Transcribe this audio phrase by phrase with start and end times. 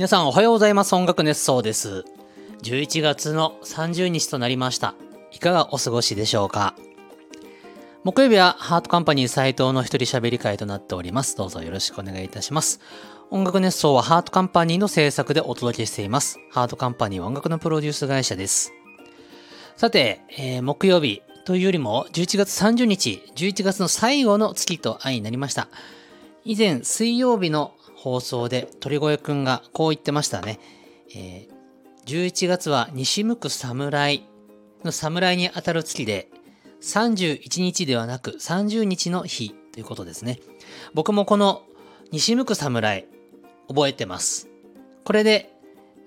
[0.00, 0.94] 皆さんおはようございます。
[0.94, 2.06] 音楽熱奏です。
[2.62, 4.94] 11月の30日となりました。
[5.30, 6.74] いかがお過ごしでしょうか？
[8.02, 11.36] 木曜日はハートカンパニー斉藤の一人喋り会となっております。
[11.36, 12.80] どうぞよろしくお願いいたします。
[13.28, 16.38] 音楽熱奏はハートカンパニーの制作でお届けしています。
[16.50, 18.72] ハートカンパニーは音楽のプロデュース会社です。
[19.76, 25.68] さて、えー木曜日というよりも11月30日、11月の最後の月と愛になりました。
[26.46, 30.58] 以前水曜日の放送で鳥越くんがこう言ってましたね。
[31.14, 31.60] えー
[32.06, 34.26] 11月は西向く侍
[34.84, 36.28] の侍にあたる月で
[36.82, 40.40] 31日ではなく30日の日ということですね。
[40.94, 41.62] 僕もこの
[42.10, 43.06] 西向く侍
[43.68, 44.48] 覚えてます。
[45.04, 45.52] これで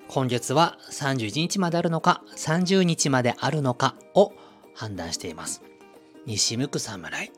[0.10, 4.34] 今月は31日まであるのか30日まであるのかを
[4.73, 5.62] 判断しています。
[6.26, 7.32] 西向く侍。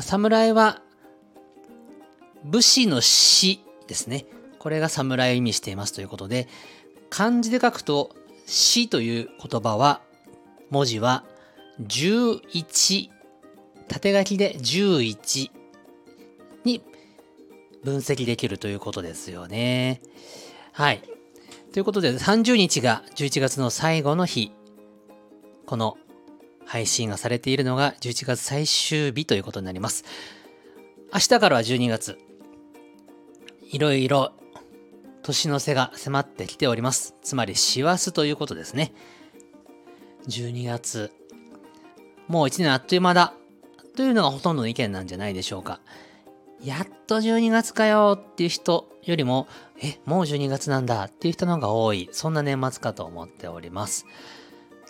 [0.00, 0.82] 侍は
[2.44, 4.26] 武士の死ですね。
[4.58, 6.48] これが侍を意味していますということで、
[7.10, 8.14] 漢字で書くと
[8.46, 10.00] 死という言葉は、
[10.70, 11.24] 文字は
[11.80, 13.10] 11、
[13.88, 15.50] 縦書きで11
[16.64, 16.82] に
[17.84, 20.02] 分析できるということですよね。
[20.72, 21.02] はい。
[21.72, 24.52] ということで、30日が11月の最後の日、
[25.66, 25.96] この
[26.66, 30.04] 配信がされているのが11月最終日ということになります。
[31.12, 32.27] 明日からは12月。
[33.70, 34.32] いろいろ
[35.22, 37.14] 年の瀬が迫ってきております。
[37.22, 38.94] つまり師走ということですね。
[40.26, 41.12] 12月。
[42.28, 43.34] もう1年あっという間だ。
[43.94, 45.80] というのがほとんどの意見なんじゃないでしょうか。
[46.64, 49.48] やっと12月かよっていう人よりも、
[49.82, 52.08] え、もう12月なんだっていう人の方が多い。
[52.10, 54.06] そんな年末かと思っております。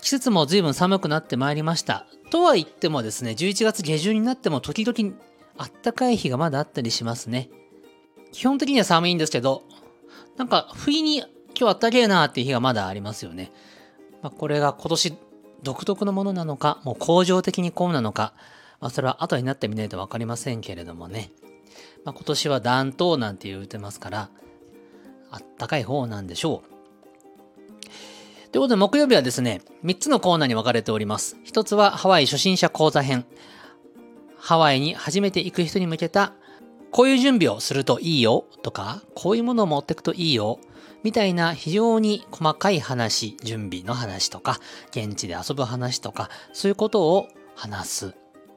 [0.00, 2.06] 季節も随分寒くなってまいりました。
[2.30, 5.16] とは言ってもですね、11月下旬になっても時々
[5.56, 7.50] あったかい日がまだあったりしますね。
[8.32, 9.64] 基本的には寒いんですけど、
[10.36, 13.50] なんか不意に今日あったけえなーっていう日がまだありますよね。
[14.22, 15.14] まあ、これが今年
[15.62, 18.32] 独特のものなのか、もう恒常的にこうなのか、
[18.80, 21.30] まあ、それは後になってみないとわかりませんけれどもね。
[22.04, 24.30] まあ、今年は暖冬なんて言うてますから、
[25.30, 26.78] あったかい方なんでしょう。
[28.50, 31.36] ということで木曜日はですね、3つのコーナーに分かれております。
[31.44, 33.26] 1つはハワイ初心者講座編。
[34.38, 36.32] ハワイに初めて行く人に向けた
[36.90, 40.58] こういう準備をするといいよとか、こういうものを持ってくといいよ
[41.02, 44.58] みたいな非常に細かい話、準備の話とか、
[44.90, 48.14] 現地で遊ぶ話とか、そういうことを話す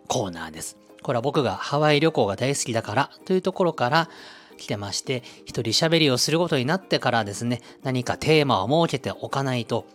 [0.08, 0.78] コーナーです。
[1.03, 4.09] これは僕がハワイ旅行が大好きだからというところから
[4.58, 9.86] 来てまして、一人喋りをすることになってからですね、何かテーマを設けておかないと、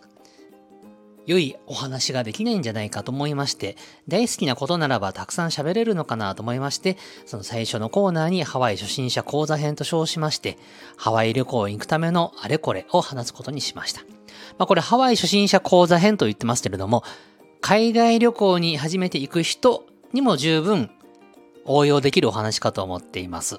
[1.27, 3.75] 良いお話ができないんじゃないかと思いまして、
[4.07, 10.57] 大好きなことならばたくさん喋れるのかなと思いまして、その最初のコーナーにハワイ初心者講座編と称しまして、
[10.95, 14.01] ハワイ旅行に行くためのあれこれを話すことにしました。
[14.57, 17.03] まあこれハワイ初心者講座編と言ってますけれども、
[17.59, 20.89] 海外旅行に初めて行く人にも十分
[21.65, 23.57] 応用できるお話かと思っています。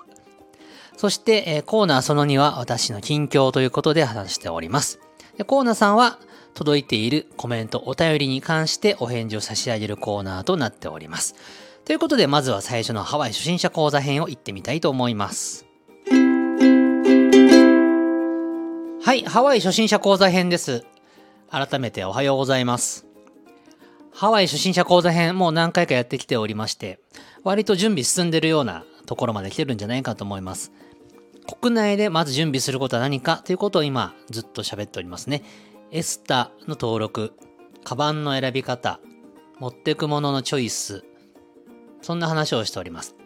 [0.97, 5.01] そして、えーコーナーその2は私の近況ということで話しております。
[5.37, 6.19] でコーナーさんは
[6.59, 11.37] 届いているコメント、お便りに関してお返事を差し上げるコーナーとなっております。
[11.85, 15.67] ということで、まずは最初のハワイ初心者講座編を行ってみたいと思います。
[19.01, 20.85] はい、ハワイ初心者講座編です。
[21.49, 23.07] 改めておはようございます。
[24.13, 26.99] ハワイ初心者講座編、もう何回かやってきておりまして、
[27.45, 30.73] 割と準備進んでるようなところまで来てるんじゃないかと思います。
[31.61, 35.45] 国内でまず準備することは何かということを今ずっと喋っておりますね。
[35.91, 37.33] エスタの登録、
[37.83, 39.01] カバンの選び方、
[39.59, 41.05] 持ってくもののチョイス、
[42.03, 43.17] そんな話をしております。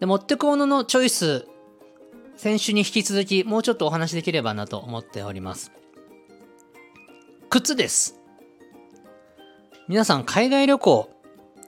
[0.00, 1.46] で、持ってくもののチョイス、
[2.36, 5.70] 先週に引き続きもうちょっとお話できればなと思っております。
[7.48, 8.20] 靴です。
[9.88, 11.08] 皆さん海外旅行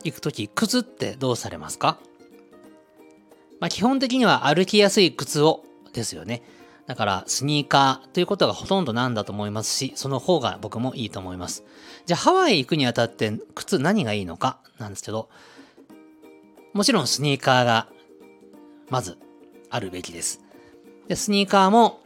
[0.04, 1.98] 行くとき靴ってどうされますか？
[3.60, 6.42] まあ基本的には歩きやすい靴をですよね。
[6.88, 11.62] だからスニーカーということがほとんどなんだと思いますし、その方が僕もいいと思います。
[12.06, 14.58] じゃあハワイ行くにあたって靴何がいいのか？
[14.78, 15.28] なんですけど、
[16.72, 17.88] もちろんスニーカーが
[18.88, 19.18] まず
[19.68, 20.42] あるべきです。
[21.08, 22.00] で、スニーカーも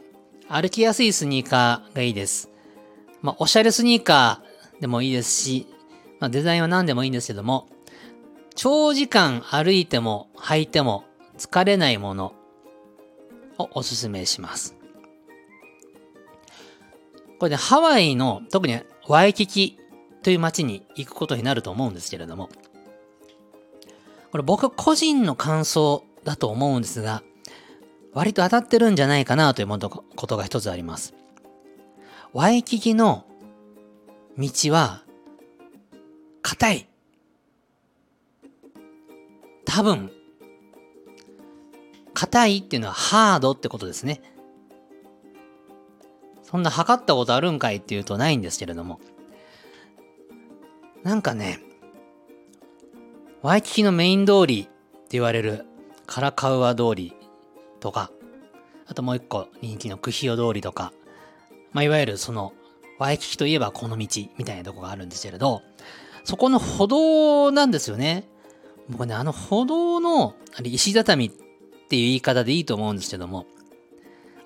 [0.49, 2.49] 歩きやすいスニーカーがいいです。
[3.21, 5.65] まあおしゃれスニーカーでもいいですし、
[6.19, 7.69] まあデザインは何でもいいんですけども、
[8.53, 11.05] 長時間歩いても履いても
[11.37, 12.33] 疲れないもの
[13.63, 14.75] をおすすめします。
[17.39, 19.77] これね、ハワイの特にワイキキ
[20.21, 22.49] という街に行くことになると思うんですけれども、
[24.31, 27.21] これ僕個人の感想だと思うんですが、
[28.13, 31.13] 割と当たってるんじゃないかなということが一つあります。
[32.31, 33.25] ワイキキの
[34.37, 35.03] 道は、
[36.41, 36.87] 硬い。
[39.65, 40.11] 多分、
[42.13, 44.21] 硬いっていうのはハードってことですね。
[46.43, 48.99] そんな測ったことあるんかいっていうとないんですけれども。
[51.01, 51.59] なんかね、
[53.41, 54.69] ワイキキのメイン通りって
[55.11, 55.65] 言われる
[56.05, 57.13] カラカウア通り
[57.79, 58.11] とか、
[58.85, 60.93] あともう一個人気のクヒオ通りとか、
[61.71, 62.53] まあ、いわゆるその、
[62.99, 64.07] ワイキキといえばこの道
[64.37, 65.61] みたいなとこがあるんですけれど、
[66.23, 68.29] そこの歩道なんですよね。
[68.89, 71.31] 僕ね、あの歩道の、あれ石畳っ
[71.93, 73.45] ていう言い方でいいと思うんですけども、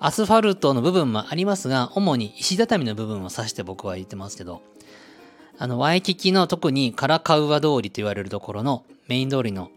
[0.00, 4.60] アスファルトの部分もありますが、主に石畳の部分を指して僕は言ってますけど、
[5.56, 9.70] あの、ワイキキの特にカラカウア通りと言われるところのメイン通りの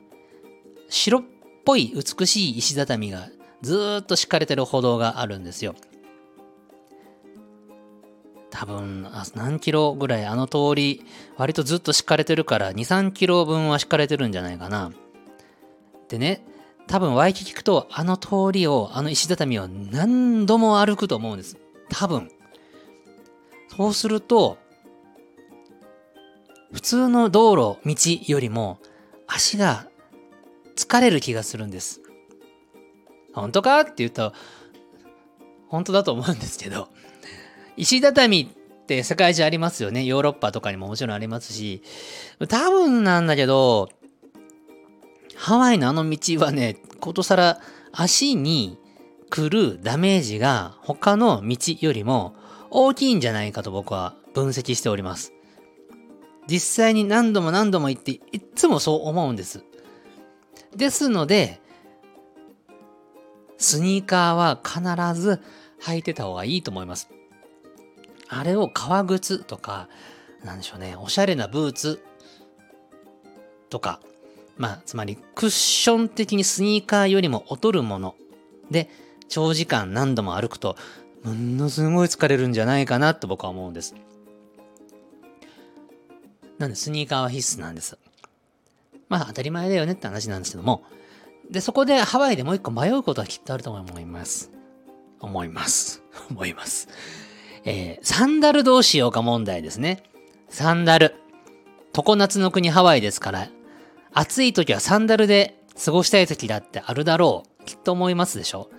[0.89, 1.23] 白っ
[1.63, 3.29] ぽい美しい石畳が
[3.61, 5.73] ずっと敷かれてる歩道があるんですよ。
[8.49, 11.05] 多分、何キロぐらいあの通り、
[11.37, 14.91] 割とずっと敷かれてるから2、3キロ分は敷かれてるんじゃないかな。
[16.09, 16.43] でね、
[16.87, 21.57] 多分ワイキキくとあの通りを、あの石畳を何度も歩くと思うんです。
[21.89, 22.29] 多分。
[23.75, 24.57] そうすると、
[26.73, 28.79] 普通の道路、道よりも
[29.27, 29.87] 足が
[30.75, 32.01] 疲れる気がするんです。
[33.33, 34.33] 本当かって言うと、
[35.67, 36.89] 本当だと思うんですけど、
[37.77, 40.03] 石畳って世界中ありますよね。
[40.03, 41.81] ヨーロッパとかにももちろんありますし、
[42.49, 43.89] 多分なんだけど、
[45.41, 47.59] ハワイのあの道はね、ことさら
[47.91, 48.77] 足に
[49.31, 52.35] 来るダメージが他の道よりも
[52.69, 55.33] 大きいんじゃないかと僕は分析しております。
[56.45, 59.63] 実際に何度も何度も言っていつもそう思うんです。
[60.75, 61.59] ですので、
[63.57, 65.41] スニーカーは必ず
[65.81, 67.09] 履いてた方がいいと思います。
[68.29, 69.89] あれを革靴とか、
[70.43, 72.03] なんでしょうね、おしゃれなブーツ
[73.71, 74.01] とか、
[74.57, 78.15] まあ、つまりクッション的にスニーカーよりも劣るもの
[78.69, 78.89] で、
[79.27, 80.75] 長時間何度も歩くと、
[81.23, 83.95] ものすごい疲れるんじゃないかなと僕は思うんです。
[86.57, 87.97] なんでスニーカーは必須なんです。
[89.09, 90.83] まあ当たり前だよねって話なんですけども、
[91.49, 94.51] で、そこでハワイでもう一個迷うことはきっとあると思います。
[95.19, 96.01] 思います。
[96.31, 96.87] 思います。
[97.65, 100.03] えー、サンダルどうしようか問題ですね。
[100.49, 101.15] サンダル。
[101.93, 103.49] 常夏の国ハワイですから、
[104.13, 107.65] 暑い時はサンダルで過ごしたい時だってあるだろう。
[107.65, 108.69] きっと思いますでしょ？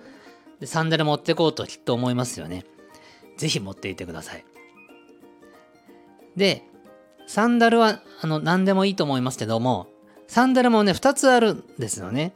[0.59, 2.65] でサンダル持ってこうときっと思いますよね。
[3.37, 4.45] ぜひ持っていてください。
[6.35, 6.63] で、
[7.27, 9.87] サンダルは、あの、何でもいいと思いますけども、
[10.27, 12.33] サンダルもね、2つあるんですよね。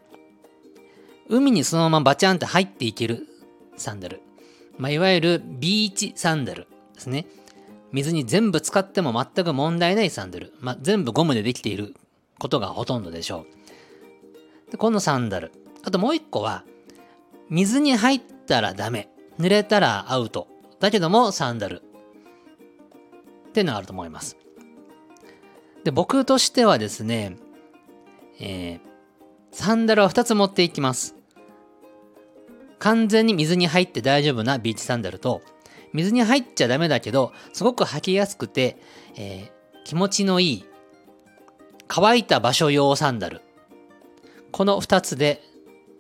[1.30, 3.28] 海にそのままバチャンって入っていける
[3.76, 4.22] サンダル。
[4.78, 7.28] まあ、いわゆるビーチサンダルですね。
[7.92, 10.54] 水に全部使っても全く問題ないサンダル。
[10.60, 11.96] まあ、全部ゴムでできている
[12.40, 13.46] ことがほとんどでしょ
[14.68, 14.72] う。
[14.72, 15.52] でこのサンダル。
[15.84, 16.64] あともう一個は、
[17.50, 19.10] 水に入ったらダメ。
[19.40, 20.48] 濡れたらアウト。
[20.80, 21.82] だけどもサンダル。
[21.82, 24.38] っていうのがあると思います。
[25.84, 27.38] で、僕としてはですね、
[28.40, 28.80] えー、
[29.52, 31.16] サンダルは2つ持っていきます。
[32.80, 35.42] 完全に水に入って大丈夫なビーチサンダルと、
[35.94, 38.78] 水に入っちゃダメだけど、すごく履きやすくて、
[39.16, 40.66] えー、気持ちのいい、
[41.88, 43.42] 乾いた場所用サンダル。
[44.52, 45.44] この2つで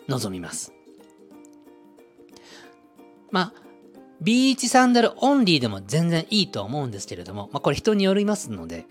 [0.07, 0.73] 臨みます。
[3.31, 3.67] まあ、
[4.21, 8.85] ビーチサンダルオンリーでも全然いいと思うんですけれども、まあこれ人によりますので、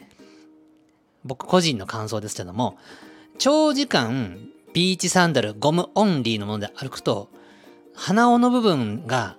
[1.25, 2.79] 僕個人の感想ですけども、
[3.38, 4.38] 長時間
[4.73, 7.29] ビーチサンダルゴムオンリーのもので歩くと、
[7.95, 9.37] 鼻緒の部分が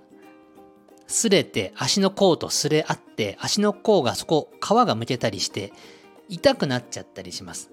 [1.08, 5.72] 擦れて足の甲と擦れ合って足の甲がそこ皮がむけたりして
[6.30, 7.72] 痛くなっちゃったりします。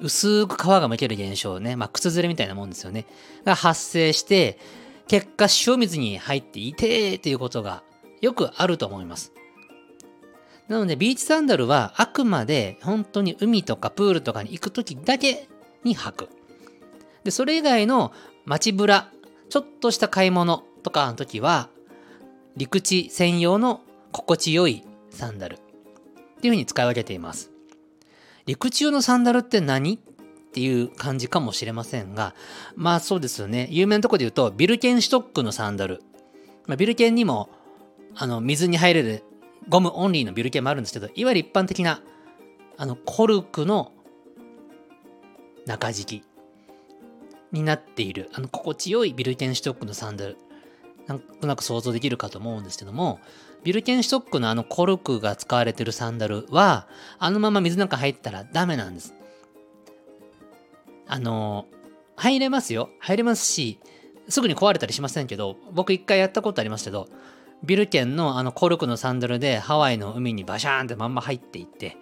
[0.00, 3.06] 薄く皮がむける現象ね、まあ靴ずれみたいなもんですよね。
[3.44, 4.58] が発生して、
[5.06, 7.82] 結果塩水に入っていてっていうことが
[8.20, 9.32] よくあると思います。
[10.68, 15.48] なので、ビーチサンダルはあくまで本当に海とかプールとかに行く時だけ
[15.84, 16.28] に履く。
[17.24, 18.12] で、それ以外の
[18.44, 19.10] 街ブラ、
[19.48, 21.68] ちょっとした買い物とかの時は、
[22.56, 23.82] 陸地専用の
[24.12, 27.51] 心地よいサンダルっていう風に使い分けています。
[28.46, 29.94] 陸地用のサンダルって何？
[29.94, 29.98] っ
[30.52, 32.34] ていう感じかもしれませんが、
[32.76, 33.68] まあそうですよね。
[33.70, 36.02] 有名なとこで言うと、ビルケンシュトックのサンダル。
[36.66, 37.48] まあ、ビルケンにも、
[38.14, 39.24] あの、水に入れる
[39.68, 42.02] ゴムオンリーのビルケンもあるんですけど、いわゆる一般的な、
[42.76, 43.92] あの、コルクの
[45.66, 46.24] 中敷き。
[47.52, 50.38] になっている、あの、心地よいビルケンシュトックのサンダル、
[51.06, 53.20] なんとなく想像できるかと思うんですけども、
[53.64, 56.88] ビルケンシュトックのあのコルクが使われてるサンダルは、
[57.18, 59.14] あのまま水の中入ったらダメなんです。
[61.06, 61.66] あの、
[62.16, 62.90] 入れますよ。
[62.98, 63.78] 入れますし、
[64.28, 67.08] すぐに壊れたりしませんけど、僕一回やったことありますけど、
[67.64, 71.96] ビルケンのあのコルクのサンダルでハワイの海にバシャーンってまんま入っていって、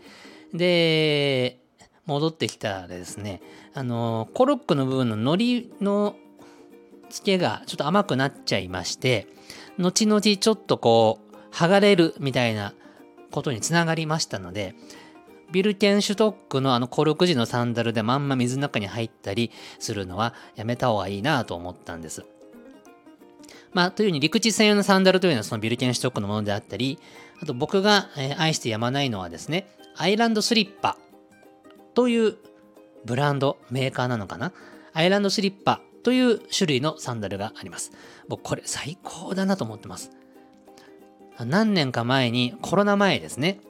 [0.55, 1.61] で、
[2.07, 3.43] 戻ってきたらですね、
[3.75, 6.17] あの、コルクの部分の糊の
[7.11, 9.27] 付けがちょっと甘くなっちゃいまして、
[9.79, 12.75] 後々ちょっとこう、剥がれるみたいな
[13.31, 14.75] ことにつながりましたので、
[15.53, 22.25] ビルケンシュトックのあのコルク時のサンダルでまんま水の中に入ったりするのはやめた方がいいなと思ったんです。
[23.73, 26.99] まあ、というように陸地専用のサンダルというのはそのビルケンシュトックのものであったり、
[27.41, 29.67] あと僕が愛してやまないのはですね、
[29.97, 30.97] アイランドスリッパ
[31.95, 32.37] という
[33.05, 34.53] ブランド、メーカーなのかな？
[34.93, 37.93] アイランドスリッパという種類のサンダルがあります。
[38.29, 40.11] 僕これ最高だなと思ってます。
[41.39, 43.61] 何年か前に、コロナ前ですね。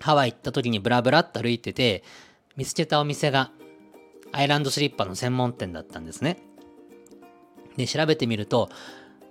[0.00, 2.04] ハワイ行った時にブラブラっと歩いてて、
[2.56, 3.50] 見つけたお店が
[4.32, 6.38] アイランドスリッパの専門店だったんですね。
[7.76, 8.68] で、調べてみると、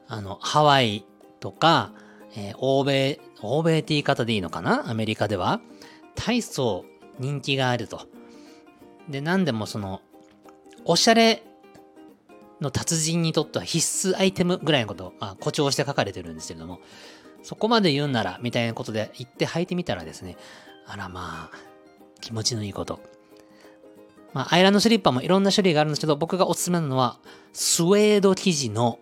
[0.07, 1.05] あの、ハワイ
[1.39, 1.91] とか、
[2.35, 4.89] えー、欧米、欧米って言い方でいいのかな？
[4.89, 5.61] アメリカでは、
[6.15, 6.85] 大層
[7.19, 8.07] 人気があると。
[9.09, 10.01] で、何でもその、
[10.85, 11.43] おしゃれ
[12.59, 16.79] の達人にとっては必須アイテムぐらいのことを、まあ、誇張して書かれてるんですけれども、
[17.47, 20.35] そこまで言うなら、みたいなことで言って履いてみたらですね、
[20.85, 21.57] あらまあ、
[22.19, 22.99] 気持ちのいいこと。
[24.33, 27.19] まあ、アイランドスリッパもいろんな種類があるんですけど、僕がおすすめなのは、
[27.53, 28.99] スウェード生地の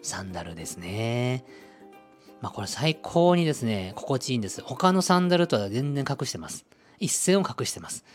[0.00, 1.44] サンダルですね。
[2.40, 4.62] まあこれ最高にですね、心地いいんです。
[4.62, 6.64] 他のサンダルとは全然隠してます。
[7.00, 8.06] 一線を隠してます。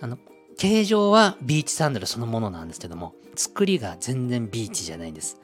[0.00, 0.18] あの、
[0.58, 5.39] 形状はビーチサンダルそのものなんですけども、作りが全然ビーチじゃないんです。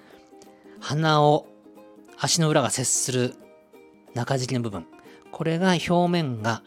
[0.81, 1.47] 鼻を、
[2.19, 3.35] 足の裏が接する
[4.15, 4.87] 中敷きの部分。
[5.31, 6.63] これが表面が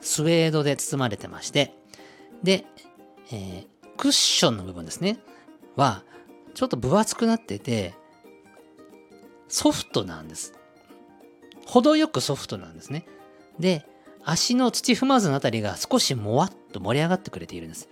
[0.00, 1.74] スウェードで包まれてまして、
[2.42, 2.64] で、
[3.32, 3.66] えー、
[3.96, 5.18] クッションの部分ですね。
[5.76, 6.02] は、
[6.54, 7.94] ちょっと分厚くなってて、
[9.48, 10.54] ソフトなんです。
[11.66, 13.04] 程よくソフトなんですね。
[13.58, 13.86] で、
[14.24, 17.88] 足の土踏まずのあたりが少しもわっと盛り上がってくれているんです。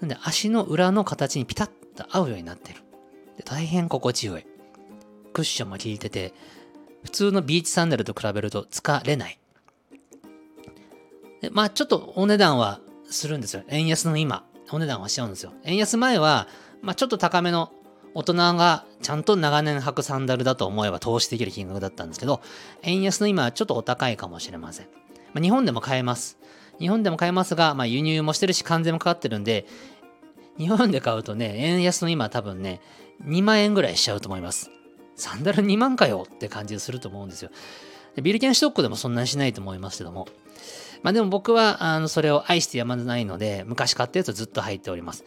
[0.00, 2.83] なんで足の裏の形にピタッと合うようになってる。
[3.36, 4.46] で大変心地よい。
[5.32, 6.32] クッションも効いてて、
[7.02, 9.38] 普通のビーチサンダルと比べると疲れない。
[11.40, 13.62] でまあちょっとお値段はするんですよ。
[13.68, 15.52] 円安の今、お値段はしちゃうんですよ。
[15.64, 16.48] 円安前は、
[16.82, 17.72] まあちょっと高めの
[18.14, 22.40] 大人がちゃんと長年履くサンダルだと思えば投資できる金額だったんですけど、
[22.82, 24.86] 円安の今はちょっとお高いかもしれません。
[25.34, 26.38] まあ、日本でも買えます。
[26.78, 29.66] 日本でも買えますが、まあ、輸入もしてるし関税もかかってるんで、
[30.56, 32.80] 日本で買うとね、円安の今多分ね、
[33.22, 34.70] 2万円ぐらいしちゃうと思います。
[35.16, 37.50] サンダル2万かよって感じがすると思うんですよ。
[38.22, 40.28] ビルケンシュトックでもそんなにしないと思いますけども。
[41.02, 45.24] まあでも僕は、あの、それを愛してやまないので、昔買ったやつずっと履いております。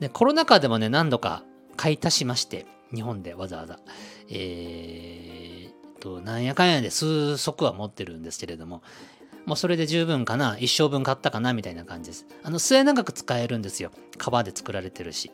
[0.00, 1.44] で、コロナ禍でもね、何度か
[1.76, 3.78] 買い足しまして、日本でわざわざ。
[4.28, 5.72] えー、
[6.02, 8.82] と、なんやかんやで数足は持ってるんですけれども、
[9.46, 12.26] もうそれで十分かな、一生分買ったかな、みたいな感じです。
[12.42, 13.92] あの、末長く使えるんですよ。
[14.18, 15.30] 革で作られてるし。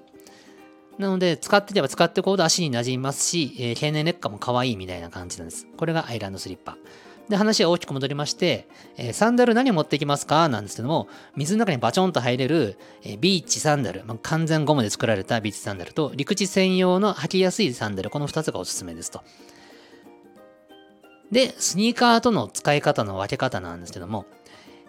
[0.99, 5.67] なので、使ってれば使っていくほど足に馴染みますし、えー、経年劣化も可愛いみたいな感じなんです。
[5.77, 6.77] これがアイランドスリッパ。
[7.29, 10.49] で、話は大きく戻りまして、えー、サンダル何持ってきますか？
[10.49, 19.23] なんですけども、水の中にバチョンと入れる、えー、ビーチサンダル、まあ、完全ゴムで作られたビーチサンダルと、陸地専用の履きやすいサンダル、この2つがおすすめですと。
[21.31, 24.25] で、スニーカーとの使い方の分け方なんですけども、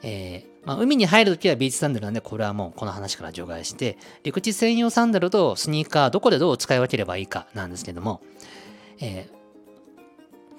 [0.02, 8.22] えー、まあ、海に入るときはビーチサンダルなんで、これはもうこの話から除外して、陸地専用サンダルとスニーカー、どこでどう使い分ければいいかなんですけども、
[9.00, 9.30] え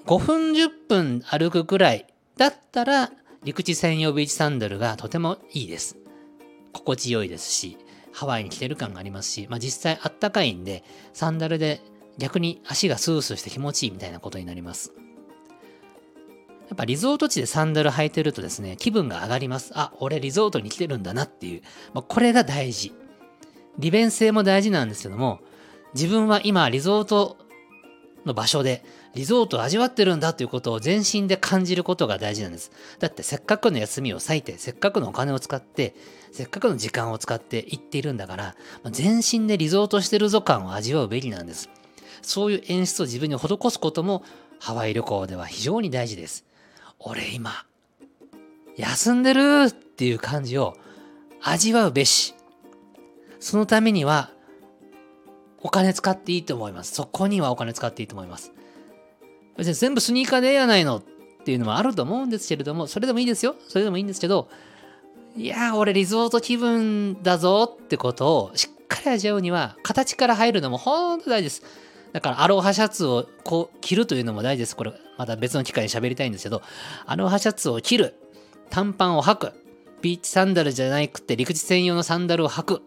[0.05, 3.11] ー、5分10分歩くくらいだったら
[3.43, 5.97] 陸地専用ビーチサンダルがとてもいいです。
[6.73, 7.77] 心地よいですし、
[8.11, 11.81] ハワイに来てる感がありますし、まあ、実際あったかいんで、サンダルで
[12.17, 14.93] 逆に足がスースーして気持ちいいみたいなことになります。
[16.71, 19.73] やっぱリゾート地でサンダル履いてるとですね、気分が上がります。
[19.75, 21.63] あ、俺リゾートに来てるんだなっていう。
[21.93, 22.93] まあ、これが大事。
[23.77, 25.41] 利便性も大事なんですけども、
[25.93, 27.35] 自分は今リゾート
[28.25, 28.85] の場所で
[29.15, 32.71] リゾートを味わってるんだということを全身で感じることが大事なんです。
[32.99, 35.93] だってせっかくの休みを割いて、せっかくのお金を使って、
[36.31, 38.55] せっかくの時間を使って行っているんだから、
[38.91, 41.69] 全身でリゾートしてるぞ感を味わうべきなんです。
[42.21, 44.23] そういう演出を自分に施すことも
[44.57, 46.45] ハワイ旅行では非常に大事です。
[47.03, 47.65] 俺今、
[48.77, 50.75] 休んでるっていう感じを
[51.41, 52.35] 味わうべし。
[53.39, 54.29] そのためには、
[55.63, 56.93] お金使っていいと思います。
[56.93, 58.53] そこにはお金使っていいと思います。
[59.57, 61.03] 別に全部スニーカーでええやないのっ
[61.43, 63.55] ていうのもあると思うんですけれども、それでもいいですよ。
[63.67, 64.47] それでもいいんですけど、
[65.35, 71.63] いやー、俺リゾート気分だぞってことをしっかり味わうには、形から入るのも本当大事です。
[72.13, 74.75] だからアロハシャツをこう着るというのも大事です。
[74.75, 76.61] これまた別の機会に喋りたいんですけど、
[77.05, 78.15] アロハシャツを着る、
[78.69, 79.53] 短パンを履く、
[80.01, 82.81] ビーチサンダルじゃなくて陸地専用のサンダルを履く、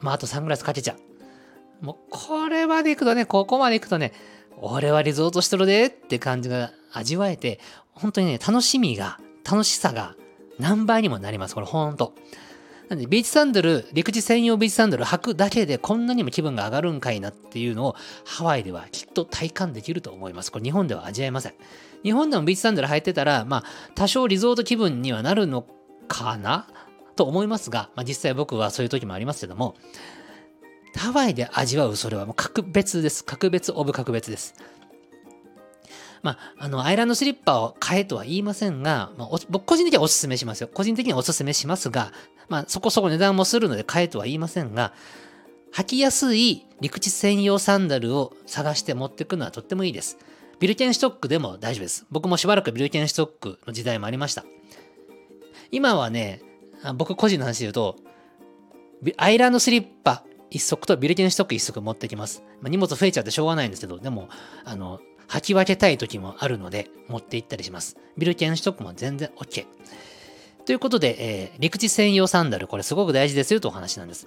[0.00, 1.84] まああとサングラスかけちゃう。
[1.84, 4.12] もうこれまで行くとね、ここまで行くとね、
[4.58, 7.60] 俺はリゾートしとるでって感じが味わえて、
[7.92, 10.14] 本当にね、楽しみが、楽しさが
[10.58, 11.54] 何倍にもなります。
[11.54, 12.14] これほんと。
[12.88, 20.52] なんで、ビーチサンダル、陸地専用ビーチサンダル履くだけでこんなにも気分が上がるんかいなっていうのをハワイではきっと体感できると思います。
[20.52, 21.54] これ日本では味わえません。
[22.04, 23.64] 日本でもビーチサンダル履いてたら、まあ、
[23.96, 25.66] 多少リゾート気分にはなるの
[26.06, 26.68] かな？
[27.16, 29.74] と思いますが、まあ、実際僕はそういう時もありますけども、
[30.94, 33.24] ハワイで味わうそれはもう格別です。
[33.24, 34.54] 格別オブ格別です。
[36.26, 40.66] まあ、あの、アイランドスリッパを買えとは言いませんが、まあ、僕個人的にはお勧めしますよ。
[40.66, 42.12] 個人的にはお勧めしますが、
[42.48, 44.92] まあ、そこそこ値段もするので買えとは言いませんが、
[45.72, 50.18] 履きやすい陸地専用サンダルを探して持ってくのはとってもいいです。
[50.58, 52.06] ビルケンストックでも大丈夫です。
[52.10, 54.44] 僕もしばらくビルケンストックの時代もありました。
[55.70, 56.42] 今はね、
[56.96, 57.96] 僕個人の話で言うと、
[59.16, 62.42] アイランドスリッパ一足とビルケンストック一足持ってきます。
[62.60, 64.28] まあ、荷物増えちゃってしょうがないんですけど、でも、
[64.64, 67.96] あの、履き分けたい時もあるので持って行ったりします。
[68.16, 69.66] ビルケンシュトックも全然 OK。
[70.66, 74.26] ということで、えー、陸地専用サンダル、これすごく大事ですよとお話なんです。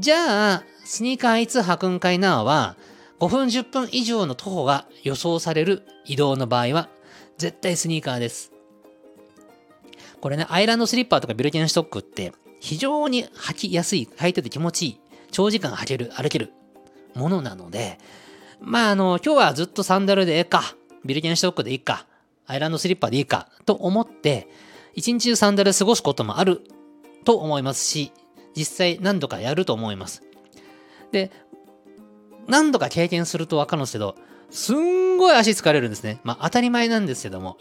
[0.00, 2.76] じゃあ、スニーカーいつ履くんかいなは、
[3.20, 6.90] 5分10分以上の徒歩が予想される移動の場合は、
[7.38, 8.52] 絶対スニーカーです。
[10.20, 16.52] これね、アイランドスリッパーとかビルケンシュトックって非常に履きやすい、履いてて気持ちいい、長時間履ける、歩ける
[17.14, 17.98] ものなので、
[18.62, 22.06] まあ、あの、今日はずっとサンダルでええか、ビルケンシュトックでいいか、
[22.46, 24.48] アイランドスリッパでいいか、と思って、
[24.94, 26.62] 一日中サンダルで過ごすこともある
[27.24, 28.12] と思いますし、
[28.54, 30.22] 実際何度かやると思います。
[31.10, 31.30] で、
[32.46, 34.16] 何度か経験するとわかるんですけど、
[34.50, 36.20] すんごい足疲れるんですね。
[36.24, 37.56] まあ当たり前なんですけども。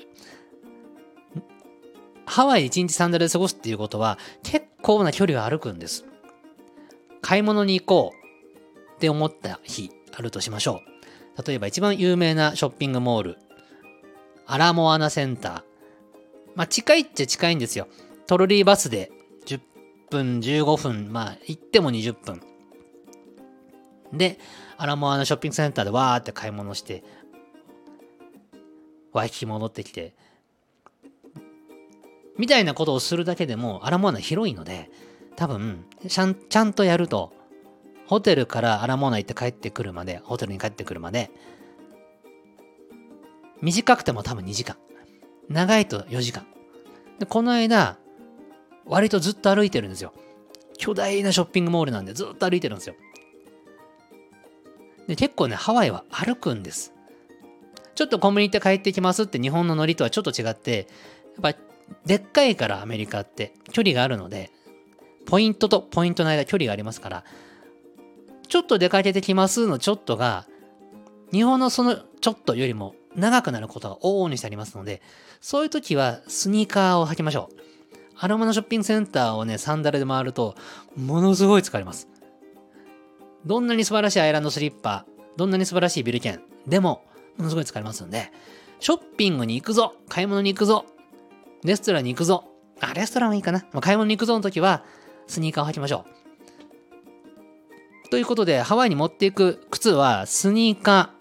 [2.25, 6.05] ハワイ一日サンダルで過ごすっていうことは結構な距離を歩くんです。
[7.21, 10.90] 買い物に行こうって思った日あるとしましょう。
[11.46, 13.38] 例えば一番有名なショッピングモール、
[14.46, 15.63] アラモアナセンター。
[16.56, 17.88] まあ近いっちゃ近いんですよ。
[18.28, 19.12] トロリーバスで
[19.46, 19.62] 10
[20.10, 22.41] 分、15分、まあ行っても20分。
[24.13, 24.39] で、
[24.78, 27.04] アラモアナショッピングセンターでわーって買い物して、
[29.13, 30.13] ワイキキ戻ってきて、
[32.38, 34.89] みたいなことをするだけでも、アラモアナ広いので、
[35.36, 37.34] 多分、ちゃんちゃんとやると、
[38.12, 41.32] ホテルからアラモーナ行って帰ってくるまで、ホテルに帰ってくるまで、
[43.62, 44.76] 短くても多分2時間。
[45.47, 46.45] 長いと4時間。
[47.19, 48.00] で、この間、
[48.86, 50.12] 割とずっと歩いてるんですよ。
[50.78, 52.95] 巨大なショッピングモールなんでずっと歩いてるんですよ。
[55.08, 56.93] で、結構ね、ハワイは歩くんです。
[57.95, 60.89] ちょっとコンビニ行って帰ってきますって日本のノリとはちょっと違って、
[61.41, 61.60] やっぱ
[62.06, 64.52] でっかいからアメリカって距離があるので、
[65.28, 67.24] ポイントとポイントの間距離がありますから、
[68.51, 70.45] ちょっと出かけてきますのちょっとが、
[71.31, 75.01] 日本のそのちょっとよりも長くなることが往々にしてありますので、
[75.39, 77.55] そういう時はスニーカーを履きましょう。
[78.19, 80.55] アロマのショッピングセンターをね、サンダルで回ると、
[80.97, 82.09] ものすごい疲れます。
[83.45, 85.05] どんなに素晴らしいアイランドスリッパ、
[85.37, 87.05] どんなに素晴らしいビル券でも、
[87.37, 88.33] ものすごい疲れますので、
[88.81, 90.85] ショッピングに行くぞ買い物に行くぞ
[91.63, 92.49] レストランに行くぞ
[92.81, 94.83] あ、レストランはいいかな、まあ、買い物に行くぞの時は、
[95.27, 96.20] スニーカーを履きましょう。
[98.12, 101.12] ということで、ハワイに持っていく靴は、スニーカ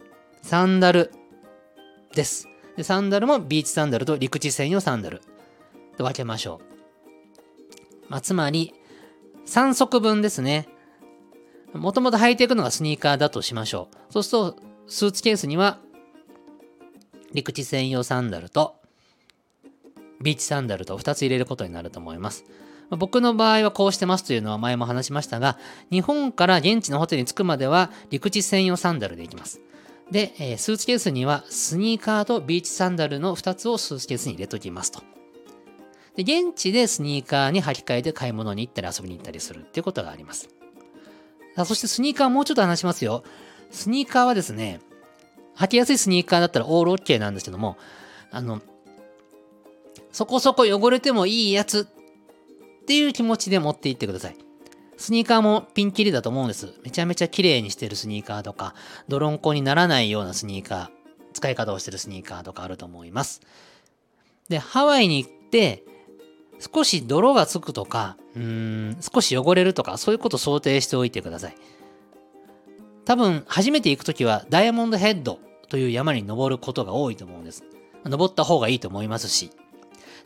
[0.43, 1.13] ー、サンダル
[2.13, 2.49] です。
[2.77, 5.23] でサンダルもビーチサンダルと陸地専用サンダル
[5.97, 8.11] と分けましょう。
[8.11, 8.75] まあ、つまり、
[9.47, 10.69] 3足分ですね。
[11.75, 14.13] もともと履いていくのがスニーカーだとしましょう。
[14.13, 14.57] そうすると、
[14.89, 15.79] スーツケースには、
[17.33, 18.75] 陸地専用サンダルと、
[20.21, 22.45] ビーチサンダルと2つ入れることになると思います。
[22.97, 25.59] 僕の場合はこうしてますというのは前も話しましたが、
[25.91, 29.61] 日本から現地のホテルに着くまでは陸地専用サンダルで行きます。
[30.11, 35.03] で、えスーツケースにはスニーカーとビーチサンダルの2つをスーツケースに入れときますと。
[36.17, 40.49] で、現地でスニーカーに履き替えて買い物に行ったり遊びに行ったりするっていうことがあります。
[41.55, 43.23] さあそしてスニーカーもうちょっと話しますよ。
[43.71, 44.81] スニーカーはですね、
[45.57, 47.77] 履きやすいスニーカーだったらオールオッケーなんですけども、
[48.33, 48.61] あの、
[50.11, 51.87] そこそこ汚れてもいいやつ
[52.91, 54.37] っていう気持ちで持っていってください。
[54.97, 56.75] スニーカーもピンキリだと思うんです。
[56.83, 58.75] めちゃめちゃ綺麗にしてるスニーカーとか、
[59.07, 60.89] 泥んこにならないようなスニーカー、
[61.33, 63.43] 使い方をしてるスニーカーとかあると思います。
[64.49, 65.85] で、ハワイに行って、
[66.59, 71.55] 少し泥がつくとか、うーん、少し汚れるとか、そういうことを想定しておいてください。
[73.05, 77.63] 多分、初めて行くときは、ダイヤモンドヘッドという山に登ることが多いと思うんです。
[78.05, 79.53] 登った方がいいと思いますし。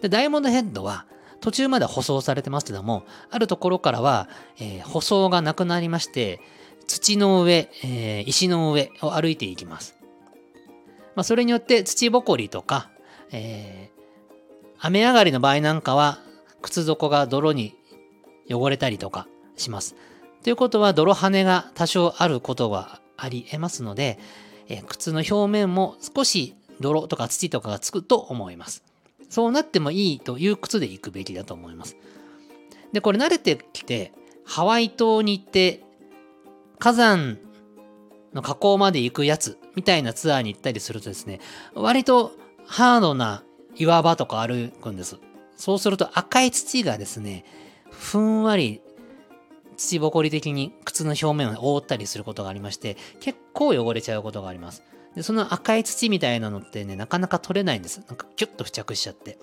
[0.00, 1.05] で、ダイヤモンドヘッドは、
[1.44, 6.40] 途中まで舗装されてますけども、あるところからは、えー、舗装がなくなりまして、
[6.87, 9.94] 土の上、えー、石の上を歩いていきます。
[11.14, 12.88] まあ、それによって土ぼこりとか、
[13.30, 14.02] えー、
[14.78, 16.18] 雨上がりの場合なんかは、
[16.62, 17.74] 靴底が泥に
[18.50, 19.96] 汚れたりとかします。
[20.44, 24.18] ということは、泥跳ねが多少あることはあり得ますので、
[24.68, 28.83] えー、靴の表面も少し泥とか土とかがつくと思います。
[29.35, 31.97] そうなってもいいという靴で行くべきだと思います。
[32.92, 34.12] で、これ慣れてきて、
[34.44, 35.83] ハワイ島に行って、
[36.79, 37.40] 火山
[38.33, 41.40] の河口まで行くやつみたいなツアーに行ったりするとですね、
[41.75, 42.31] 割と
[42.64, 43.42] ハードな
[43.75, 45.18] 岩場とか歩くんです。
[45.57, 47.44] そうすると赤い土がですね、
[47.90, 48.83] ふんわり
[49.77, 54.85] 土ぼこり的に靴の表面を覆ったりすることがありまして、結構汚れちゃうことがあります。
[55.14, 58.03] で、その赤い土みたいなのってね、なかなか取れないんです。
[58.09, 59.38] なんかキュッと付着しちゃって。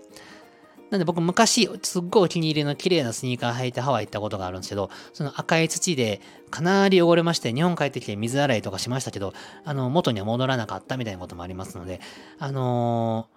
[0.90, 12.02] なんで僕昔、すっごいお気に入りの綺麗なスニーカー履いてハワイ行ったことがあるんですけど、その赤い土でかなり汚れまして、日本帰ってきて水洗いとかしましたけど、あの、元には戻らなかったみたいなこともありますので、
[12.40, 13.30] あの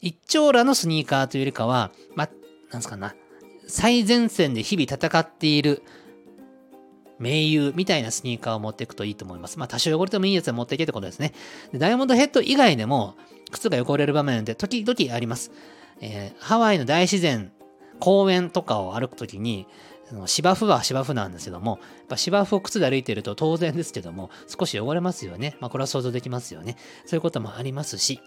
[0.00, 2.28] ー、一丁羅のスニーカーというよりかは、ま、
[2.70, 3.16] なんすかな、
[3.66, 5.82] 最前線で日々戦っている
[7.22, 9.58] 盟友みたいなスニーカーを持っていくといいと思います。
[9.58, 11.32] まあ多少汚れてもいいやつは持っていけってことですね。
[11.74, 13.14] ダイヤモンドヘッド以外でも
[13.50, 15.52] 靴が汚れる場面って時々あります。
[16.00, 17.52] えー、ハワイの大自然、
[18.00, 19.66] 公園とかを歩くときに、
[20.08, 25.56] その芝生は芝生なんですけども、やっぱ芝生を靴で歩いてると当然ですけども、少し汚れますよね。
[25.60, 26.76] まあこれは想像できますよね。
[27.06, 28.20] そういうこともありますし、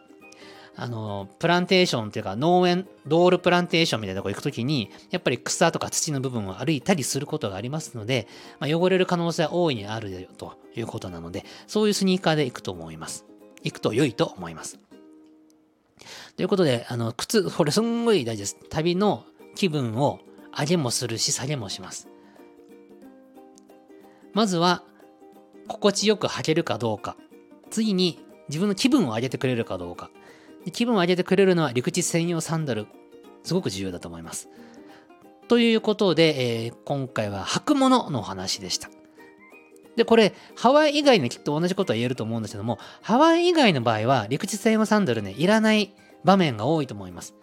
[0.77, 8.27] あの、プランテーションっていうか農園、ドールプランテーションみたいなとこ行くときに、やっぱり草とか土の部分を歩いたりすることがありますので、
[8.59, 13.25] まあ、汚れる可能性は大いにあるよということなので、そういうスニーカーで行くと思います。
[13.63, 14.79] 行くと良いと思います。
[16.35, 18.57] ということで、あの、靴、これすんごい大事です。
[18.69, 19.23] 旅の
[19.55, 20.19] 気分を
[20.57, 22.09] 上げもするし、下げもします。
[24.33, 24.83] まずは、
[25.67, 27.15] 心地よく履けるかどうか。
[27.71, 30.11] 次に、自分の気分を上げてくれるかどうか。
[30.71, 32.87] 気分を上げてくれるのは陸地専用サンダル。
[33.43, 34.49] すごく重要だと思います。
[35.47, 38.89] ということで、えー、今回は履くもののお話でした。
[39.95, 47.35] で、これ、ハワイ以外にきっと同じことは言えると思うんですけども、ハワイ以外の場合は、陸地専用サンダルね、いらない場面が多いと思います。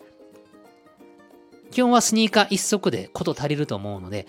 [1.71, 4.27] 基本はスニーカー一足でこと足りると思うので、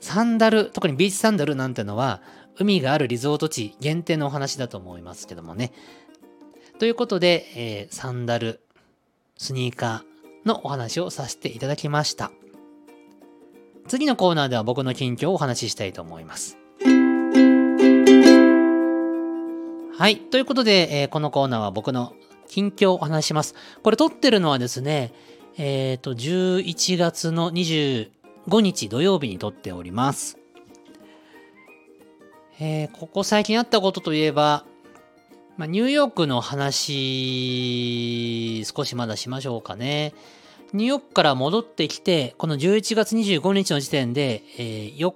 [0.00, 2.22] サンダル、特にビーチサンダルなんてのは、
[2.58, 5.72] 海があるリゾート地限定のお話だと思いますけどもね。
[6.80, 8.58] ということで、えー、サンダル、
[9.36, 12.32] スニーカーのお話をさせていただきました。
[13.86, 16.56] 次のコーナーでは僕の近況をお話ししたいと思います。
[19.98, 20.16] はい。
[20.16, 22.14] ということで、えー、このコーナーは僕の
[22.48, 23.54] 近況をお話します。
[23.82, 25.12] これ撮ってるのはですね、
[25.58, 28.08] えっ、ー、と、11月の25
[28.62, 30.38] 日土曜日に撮っております。
[32.58, 34.64] えー、ここ最近あったことといえば、
[35.60, 36.94] まあ、ニューヨークの話、
[38.64, 40.14] 少しまだしましょうかね。
[40.72, 45.12] ニューヨークから戻ってきて、この11月25日の時点で、えー、4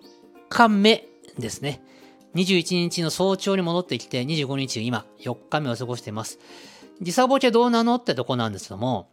[0.51, 1.07] 日目
[1.39, 1.83] ですね。
[2.35, 6.39] 21日の早朝に戻ってきて、25日今、4日目を過ごしています。
[7.01, 9.09] 時差ボケどうなのってとこなんですけども、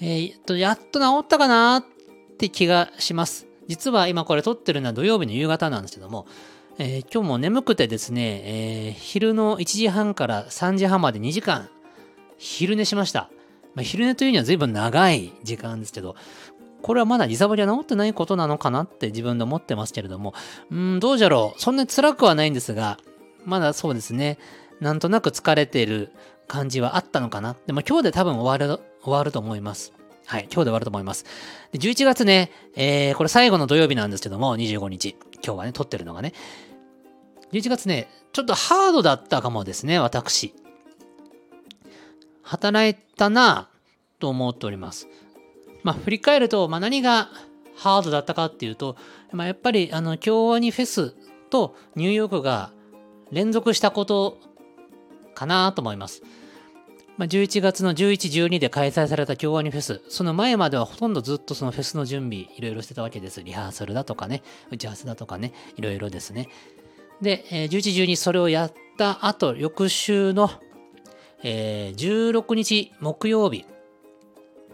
[0.00, 1.84] えー、っと、やっと治ったかなっ
[2.38, 3.46] て気がします。
[3.68, 6.26] 実は今これ撮ってるのは土曜日の夕方なんですけども、
[6.78, 11.70] えー、今日も眠くてですね、えー、昼の1時半から3時半まで2時間、
[12.36, 13.30] 昼寝しました。
[13.74, 16.16] まあ、昼寝というには随分長い時間ですけど、
[16.82, 20.34] これはまだリザボリは治ってないことなのかなって自分で思ってますけれども、
[20.70, 21.60] うん、どうじゃろう。
[21.60, 22.98] そんなに辛くはないんですが、
[23.46, 24.38] まだそうですね、
[24.80, 26.12] なんとなく疲れてる
[26.46, 27.56] 感じはあったのかな。
[27.66, 29.94] でも今日で多分終わる、終わると思います。
[30.26, 31.24] はい、今日で終わると思います。
[31.72, 35.16] で11月ね、えー、これ最後の土曜日なんですけども、25日。
[35.44, 36.32] 今日はね、撮ってるのがね。
[37.52, 40.54] 11月ね、ちょっとハードだったかもですね、私。
[42.42, 43.68] 働いたな
[44.18, 45.08] と思っております。
[45.82, 47.30] まあ、振り返ると、まあ、何が
[47.76, 48.96] ハードだったかっていうと、
[49.32, 51.14] まあ、やっぱり、あの、京アニフェス
[51.50, 52.72] とニューヨークが
[53.30, 54.38] 連続したこと
[55.34, 56.22] かなと思います。
[57.16, 63.42] まあ、11月の11、12で開催された京アニフェス、その前まではほとんどずっとそのフェスの準備、いろいろしてたわけです。
[63.42, 66.48] リハーサルだとかね、打ち合わせだとかね、いろいろですね。
[67.20, 70.50] で、えー、11、12それをやった後、翌週の、
[71.42, 73.64] えー、16日木曜日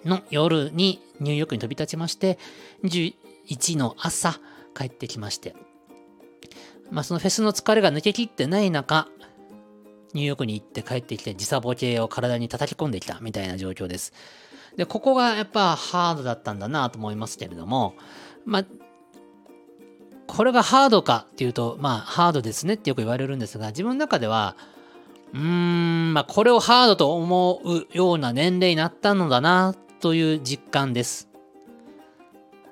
[0.04, 2.38] の夜にニューヨークに飛び立ちまして、
[2.84, 4.40] 21の朝
[4.74, 5.54] 帰ってきまして、
[6.90, 9.08] まあ、そのフェスの疲れが抜けきってない中、
[10.14, 14.12] ニューヨークに行って帰ってきて時差ボケを体に叩き込んできたみたいな状況です。
[14.76, 17.94] で、ここがやっぱハードだったんだなと思いますけれども、
[18.44, 18.64] まあ、
[20.34, 24.56] これがハードかっていうと、まあ、ハードですねってよく言われるんですが、自分の中では、
[25.34, 31.28] うーん、まあ、これをハードと思うような年齢になったのだなという実感です。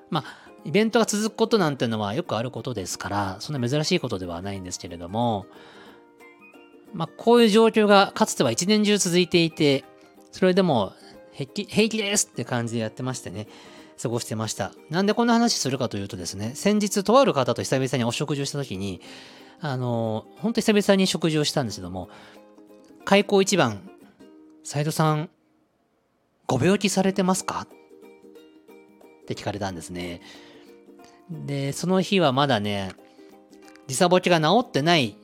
[0.09, 5.45] まあ、イベントが続くことなんてのはよくあることですから、そんな珍しいことではないんですけれども、
[6.95, 9.85] まあ、こういう状況がかつては一年中続いていて、
[10.33, 10.95] それでも
[11.33, 13.49] 平気平気ですって感じでやってましてね、
[14.01, 14.73] 過ごしてました。
[14.89, 19.01] なんでこんな話するかというとですね、先日とある方と久々にお食事をした時に、
[19.61, 22.09] あの、本当に久々に食事をしたんですけども、
[23.05, 23.91] 開口一番、
[24.65, 25.29] 斉藤さん、
[26.47, 27.67] ご病気されてますか？
[29.23, 30.23] って聞かれたんですね。
[31.31, 32.93] で、その日はまだね、
[33.87, 35.17] 時差ボケが治ってない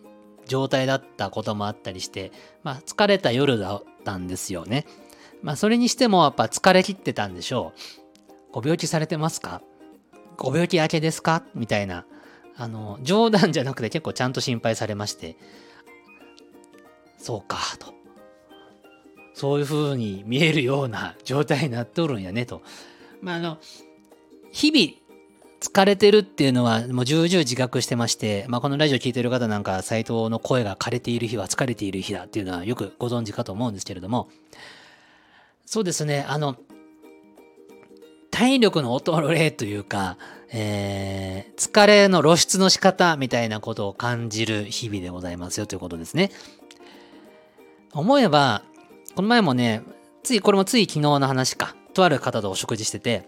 [0.47, 2.31] 状態だったこともあったりして、
[2.62, 4.87] まあ、疲れた夜だったんですよね。
[5.43, 7.81] まあ、それにしてもやっぱ疲れ切ってたんでしょう。
[8.57, 9.61] ご病気されてますか？
[10.38, 11.45] ご病気明けですか？
[11.55, 12.07] みたいな。
[12.57, 15.37] あの、冗談じゃなくて結構ちゃんと心配されまして、
[17.19, 17.92] そうか、と。
[19.35, 22.62] そういう風に見えるような状態になっとるんやね、と。
[23.21, 23.59] まあ、あの、
[24.53, 25.03] 日々
[25.61, 34.31] 疲れてるっていうのはもう重々自覚してまして、まあ、このラジオ聴いてる方なんか斎藤の声が枯れている日は疲れている日だっていうのはよくご存知かと思うんですけれども
[35.66, 36.57] そうですねあの
[38.37, 40.18] 体力の衰えというか、
[40.53, 46.31] えー、疲れの露出の仕方みたいなことを感じる日々でございますよということですね。
[47.94, 48.62] 思えば、
[49.14, 49.85] この前もね、
[50.22, 53.27] つい、これもつい昨日の話か、とある方とお食事してて、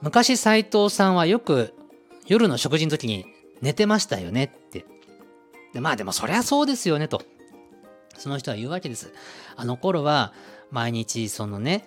[0.00, 1.74] 昔斎藤さんはよく
[2.26, 3.26] 夜の食事の時に
[3.60, 4.86] 寝てましたよねって。
[5.74, 7.20] でまあでもそりゃそうですよねと。
[8.16, 9.12] その人は言うわけです。
[9.54, 10.32] あの頃は
[10.70, 11.86] 毎日そのね、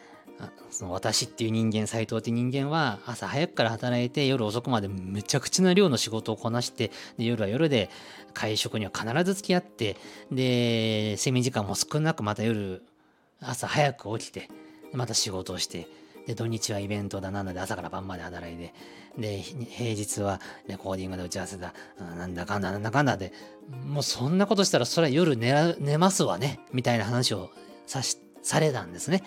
[0.69, 7.89] その私っていう人間、斎藤っていう人間は朝早くから働いて夜遅くまでむちゃくちゃな量の仕事をこなしてで夜は夜で
[8.33, 9.95] 会食には必ず付き合って
[10.31, 12.83] で睡眠時間も少なくまた夜
[13.39, 14.49] 朝早く起きて
[14.91, 15.87] また仕事をして
[16.25, 18.73] で、土日はイベントだなんだで朝から晩まで働いて、
[19.17, 23.31] で、平日はレコーディングで打ち合わせだ、なんだかんだなんだかんだで、
[23.85, 27.51] もうそんなことしたらそれは夜寝寝ますわね、みたいな話を
[27.85, 29.23] さし、されたんですね。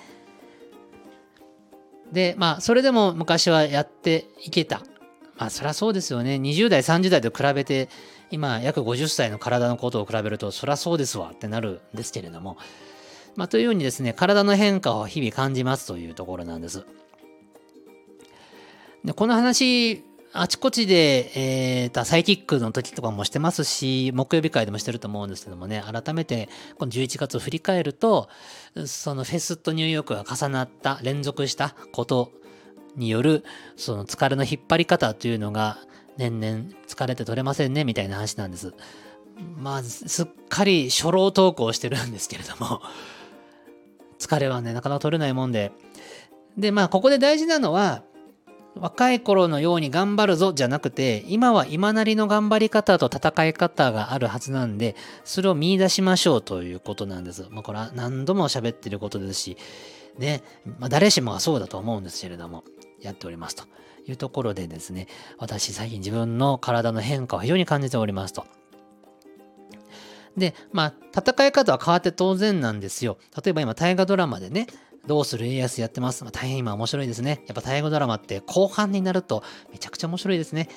[2.12, 4.82] で、まあ、それでも昔はやっていけた。
[5.36, 6.34] まあ、そりゃそうですよね。
[6.34, 7.88] 20代、30代と比べて、
[8.30, 12.56] 今、約50歳の体のことを比べると、そりゃそうですわってなるんですけれども、
[13.36, 16.84] まあ、というようにですね、体の変化を日々感じますというところなんです。
[19.04, 21.32] でこの話、あちこちで、
[21.84, 28.28] えー、サイキックの時とかもしてますし、木曜日会でもしてると思うんですけどもね、改めてこの11月を振り返ると、
[28.86, 32.32] そのフェスとニューヨークが重なった、連続したこと
[32.94, 33.44] による、
[33.76, 35.78] その疲れの引っ張り方というのが、
[36.18, 38.74] 年々疲れて取れませんね、みたいな話なんです。
[39.56, 42.82] まあ、すっかり初老トークをしてるんですけれども、
[44.18, 45.72] 疲れはね、なかなか取れないもんで。
[46.58, 48.02] で、まあ、ここで大事なのは、
[48.80, 57.46] 若い頃のように頑張るぞじゃなくて、今は今なりの頑張り方と戦い方があるはずなんで、それを見出しましょうということなんです。
[57.50, 59.56] まあ、これは何度も喋ってることですし、
[60.18, 60.42] ね、
[60.78, 62.64] まあ、誰しもがそうだと思うんですけれども、
[63.00, 63.64] やっておりますと
[64.06, 65.06] いうところでですね、
[65.38, 68.46] 私最近自分の体の変化を非常に感じておりますと。
[70.36, 73.18] で、まあ、戦い方は変わって当然なんですよ。
[73.44, 74.66] 例えば今、大河ドラマでね、
[75.08, 76.22] どうする家康やってます。
[76.22, 77.42] まあ、大変今面白いですね。
[77.48, 79.42] やっぱ大河ドラマって後半になると
[79.72, 80.68] めちゃくちゃ面白いですね。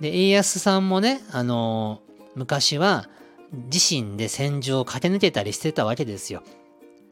[0.00, 3.08] で、家康さんもね、あのー、昔は
[3.52, 6.42] 自身で戦場を駆け抜けたりしてたわけですよ。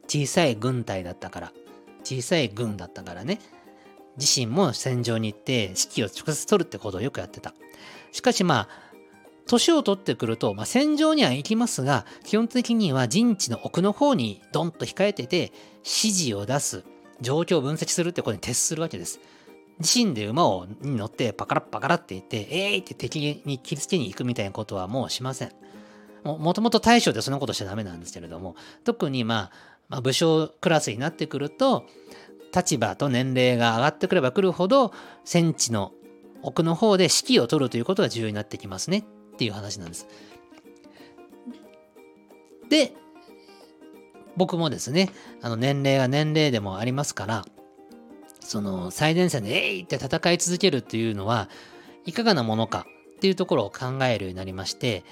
[0.07, 1.53] 小さい軍隊だったから。
[2.03, 3.39] 小さい軍だったからね。
[4.17, 7.53] 自身も戦場に行って指揮を直接取るってことをよくやってた。
[8.11, 8.91] しかしまあ、
[9.47, 15.51] 年を取ってくると、まあ、戦場には行きますが、基本的には陣地の奥の方にドンと控えてて、
[15.83, 16.83] 指示を出す、
[17.21, 19.19] 状況を分析するってことに徹するわけです。
[19.79, 25.51] 自身で馬をに乗ってパカラッパカラって言って、えーいって敵に切りつけに行くみたいなことはもうしません。
[26.23, 29.51] もともと大将でそんなことしちゃダメなんですけれども、特にまあ、
[29.89, 31.85] まあ、武将クラスになってくると、
[32.55, 34.93] 立場と年齢が上がってくればくるほど、
[35.25, 35.93] 戦地の
[36.43, 39.03] 奥の方で指揮を取るということが重要になってきますねっ
[39.37, 40.07] ていう話なんです。
[42.69, 42.93] で、
[44.37, 45.09] 僕もですね、
[45.41, 47.45] あの年齢が年齢でもありますから、
[48.39, 51.49] その最前線でえいって戦い続けるっていうのは
[52.05, 52.85] いかがなものか
[53.17, 55.03] っていうところを考えるようになりまして、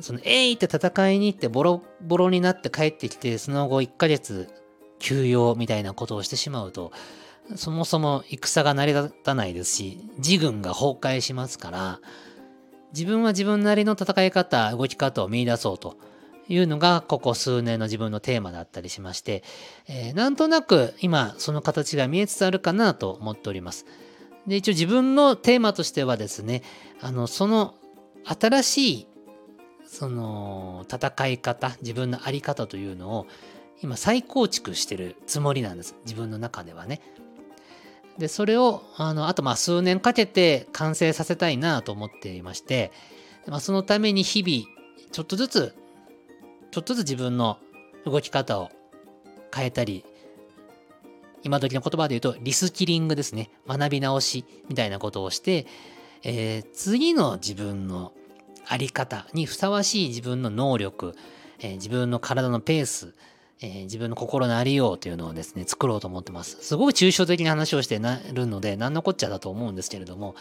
[0.00, 4.48] そのえいって戦いに行ってボロボロになって帰ってきて、その後1ヶ月
[4.98, 6.92] 休養みたいなことをしてしまうと、
[7.56, 12.00] そもそも戦が成り立たないですし、自軍が崩壊しますから、
[12.92, 15.96] 自分は自分なりの戦い方、動き方を見出そうと
[16.48, 19.42] いうのが、ここ数年の自分のテーマだったりしまして、
[19.86, 23.86] えー、なんとなく今その形が見えつつあるかなと思っております。
[24.46, 26.62] で、一応自分のテーマとしてはですね、
[27.00, 27.74] あの、その
[28.24, 29.06] 新しい、
[29.84, 33.26] その戦い方、自分のあり方というのを
[33.82, 35.96] 今再構築してるつもりなんです。
[36.04, 37.00] 自分の中ではね。
[38.18, 42.90] で、それを、あの、あとまあ数年かけて完成させたいなと思っていまして、
[43.46, 44.66] まあ、そのために日々、
[45.12, 45.74] ちょっとずつ、
[46.70, 47.58] ちょっとずつ自分の
[48.04, 48.70] 動き方を
[49.54, 50.04] 変えたり、
[51.42, 53.50] 今時の言葉で言うとリスキリングですね。
[53.66, 55.66] 学び直しみたいなことをして、
[56.22, 58.12] えー、次の自分の
[58.66, 61.14] あり方にふさわしい自分の能力、
[61.60, 63.14] えー、自分の体のペース、
[63.60, 66.58] えー、自分の心のありようというのをですね、作ろうと思ってます。
[66.60, 70.34] すごく抽象的な話をしてなるので、何のこっちゃだと思うんですけれども、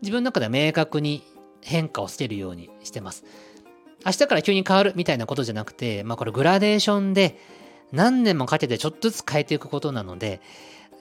[0.00, 1.22] 自分の中では明確に
[1.60, 3.24] 変化をつけるようにしてます。
[4.04, 7.38] 明日から急に変わるみたいなことじゃなくて、まあこれグラデーションで
[7.92, 10.40] 何年もかけてちょっとずつ変えていくことなので、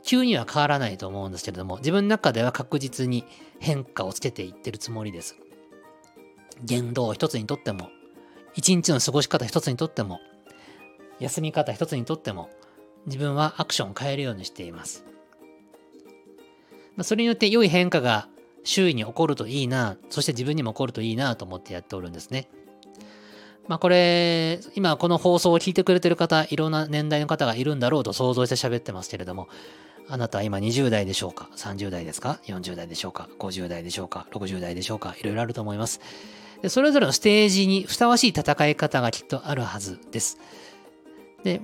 [0.04, 3.26] 急には変わらないと思うんですけれども、自分の中では確実に
[3.60, 5.38] 変化をつけていってるつもりです。
[6.64, 7.90] 言動一つにとっても、
[8.56, 10.20] 一日の過ごし方一つにとっても、
[11.20, 12.50] 休み方一つにとっても
[13.06, 15.06] 自分はアクションを変えるようにしています。
[16.96, 18.28] まあそれによって良い変化が
[18.64, 22.50] 周囲に起こるといいな、そして自分にも起こるといいなと思ってやっておるんですね。
[23.68, 29.48] まあこれ、今この放送を聞いてくれてる方、いろんな年代の方がいるんだろうと想像して喋ってますけれども、
[30.10, 35.16] あなたは今20代でしょうか ?30 代ですか ?40 代でしょうか ?50 代でしょうか ?60 代でしょうか？
[35.18, 36.02] いろいろあると思います。
[36.62, 40.38] でそれぞれのステージにふさわしい戦い方がきっとあるはずです。
[41.44, 41.62] で、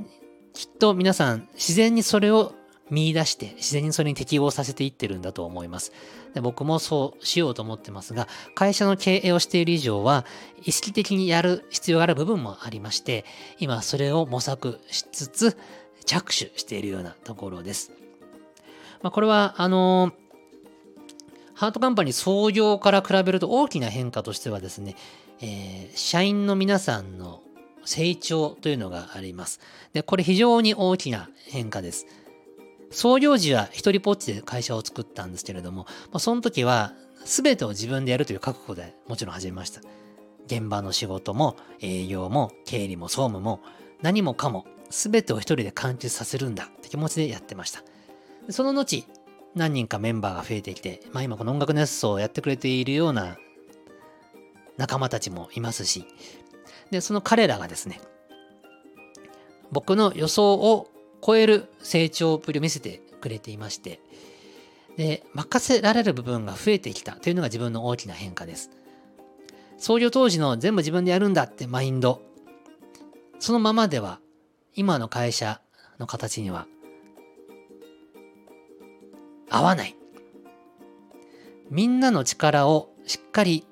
[0.53, 2.53] きっと皆さん自然にそれを
[2.89, 5.91] 見出して自然にそれに適応させていってるんだと思います。
[6.33, 10.25] で僕もそうしようと思ってますが、会社の経営をしている以上は
[10.63, 13.25] 意識的にやる必要がある部分もありまして、
[13.59, 15.57] 今それを模索しつつ
[16.05, 17.91] 着手しているようなところです。
[19.01, 20.11] まあ、これは、あの
[21.53, 24.95] ハートカンパニー創業から比べると大きな変化としてはですね、
[25.41, 27.41] えー、社員の皆さんの
[27.83, 29.59] 成長というのがあります。
[29.91, 32.05] で、これ非常に大きな変化です。
[32.91, 36.93] 創業時は一人ぽっちで会社を作ったんですけれども、まあ、その時は
[37.25, 39.81] 全てを自分でやるという覚悟でもちろん始めました。
[40.45, 43.61] 現場の仕事も営業も経理も総務も
[44.01, 47.83] 何もかも全てを一人で完結させるんだって気持ちでやってました。
[48.49, 49.05] その後、
[49.55, 53.37] 何人かメンバーが増えてきて、まあ今この音楽熱奏をやってくれているような
[54.77, 56.05] 仲間たちもいますし、
[56.89, 58.01] で、その彼らがですね、
[59.71, 60.89] 僕の予想を
[61.25, 63.99] 超える成長ぶりを見せてくれていまして、
[64.97, 68.69] で、任せられる部分が増えてきたというのが自分の大きな変化です。
[69.77, 72.21] 創業当時の全部自分でやるんだってマインド、
[73.39, 74.19] そのままでは、
[74.75, 75.61] 今の会社
[75.99, 76.67] の形には
[79.49, 79.95] 合わない。
[81.69, 83.65] みんなの力をしっかり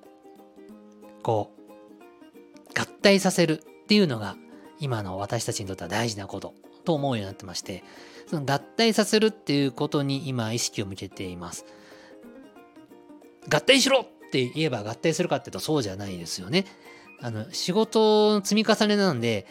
[1.23, 4.35] こう合体させるっていうのが
[4.79, 6.53] 今の私たちにとっては大事なこと
[6.87, 7.83] と思うようになってまして、
[8.27, 11.65] その合体させるっていうことに今意識を向けています。
[13.49, 16.65] 合体しろって言えば合体するかっていうとそうじゃないですよね。
[17.19, 19.47] あの、仕事の積み重ねなんで、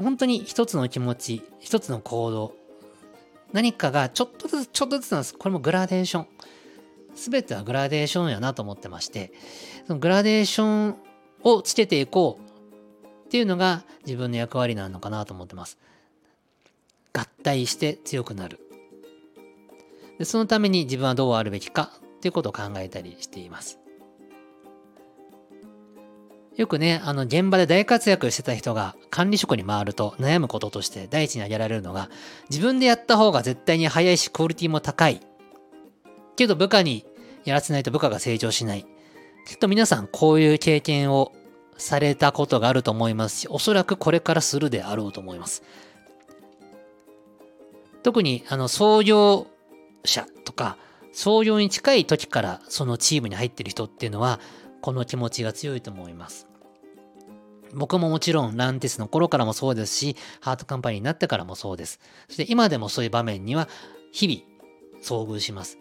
[0.00, 2.54] 本当に一つの気持ち、一つの行動、
[3.52, 5.34] 何かがちょっとずつちょっとずつなんです。
[5.34, 6.26] これもグラデーション。
[7.14, 9.32] すべてはグラデーションやなと思ってまして、
[9.86, 10.96] そのグラデーション
[11.42, 15.78] をつけていこうっていうのが自分の役割なのかなと思ってます。
[17.12, 18.60] 合体して強くなる。
[20.18, 23.78] でそのために自分はどうあるべきかっていうことを考えたりしています。
[26.56, 32.10] よくね、あの現場で大活躍してた人が管理職に回ると悩むこととして第一に挙げられるのが
[32.50, 35.20] 自分でやった方が絶対に早いしクオリティも高い。
[36.36, 37.06] けど部下に
[37.44, 38.84] やらせないと部下が成長しない。
[39.46, 41.32] きっと皆さんこういう経験を
[41.78, 45.62] されたことがあると思いますし、おそらくこれからするであろうと思います。
[48.02, 49.46] 特に、あの、創業
[50.04, 50.76] 者とか、
[51.12, 54.40] 創業に近い時からそのチームに入ってる人っていうのは、
[54.80, 56.46] この気持ちが強いと思います。
[57.72, 62.00] 僕ももちろんランティスの頃からもそうですし、ハートカンパニーになってからもそうです。
[62.28, 63.68] そして今でもそういう場面には
[64.12, 64.40] 日々
[65.02, 65.78] 遭遇します。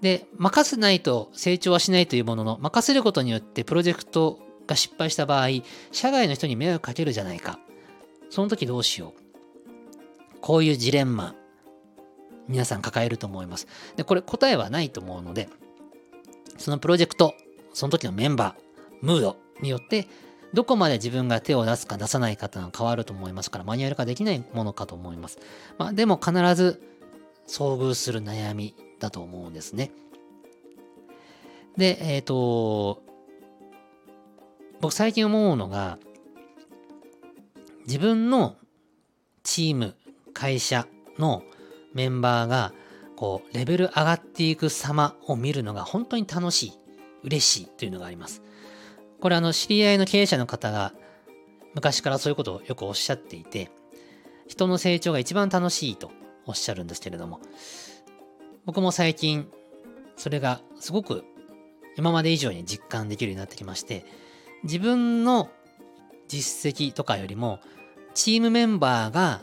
[0.00, 5.48] で、任せないと成長はしないというものの、任せることによってプロジェクトが失敗した場合、
[5.92, 7.58] 社外の人に迷惑かけるじゃないか。
[8.30, 9.25] その時どうしよう。
[10.40, 11.34] こういうジレンマ、
[12.48, 13.66] 皆さん抱えると思います。
[13.96, 15.48] で、これ答えはないと思うので、
[16.58, 17.34] そのプロジェクト、
[17.72, 20.08] その時のメンバー、ムードによって、
[20.54, 25.38] どこまで自分が手を出すか出さないかというのは変わると思いますから、マニュアル化できないものかと思います。
[25.78, 26.80] まあ、でも必ず
[27.46, 29.90] 遭遇する悩みだと思うんですね。
[31.76, 33.02] で、えっ、ー、と、
[34.80, 35.98] 僕最近思うのが、
[37.86, 38.56] 自分の
[39.42, 39.94] チーム、
[40.36, 40.86] 会社
[41.18, 41.42] の
[41.94, 42.74] メンバーが、
[43.16, 46.72] こう、レベル上がっていく様を見るのが本当に楽しい、
[47.24, 48.42] 嬉しいというのがあります。
[49.22, 50.92] これあの、知り合いの経営者の方が
[51.74, 53.70] 昔からそういうことをよくおっしゃっていて、
[54.46, 56.10] 人の成長が一番楽しいと
[56.44, 57.40] おっしゃるんですけれども、
[58.66, 59.48] 僕も最近、
[60.18, 61.24] それがすごく
[61.96, 64.04] 今まで以上に実感できるようになってきまして、
[64.64, 65.48] 自分の
[66.28, 67.58] 実績とかよりも、
[68.12, 69.42] チームメンバーが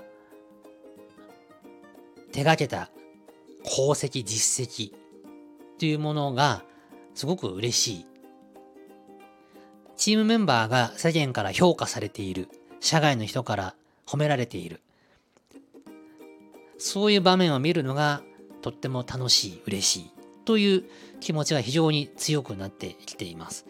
[2.34, 2.90] 手がけた
[3.64, 4.92] 功績、実績
[5.80, 6.64] というものが
[7.14, 8.06] すごく嬉しい。
[9.96, 12.50] チームメンバーが世間から評価されている。
[12.82, 13.76] 社外の人から
[14.06, 14.82] 褒められている。
[16.78, 18.22] そういう場面を見るのが
[18.62, 20.12] とっても楽しい、嬉しい
[20.44, 20.84] という
[21.22, 23.66] 気持ちが非常に強くなってきています。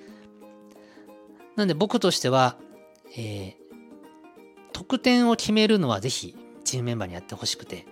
[1.55, 2.55] なんで僕としては、
[3.15, 3.53] えー、
[4.71, 7.85] 得点を決めるのはぜひチームメンバーにやってほしくて、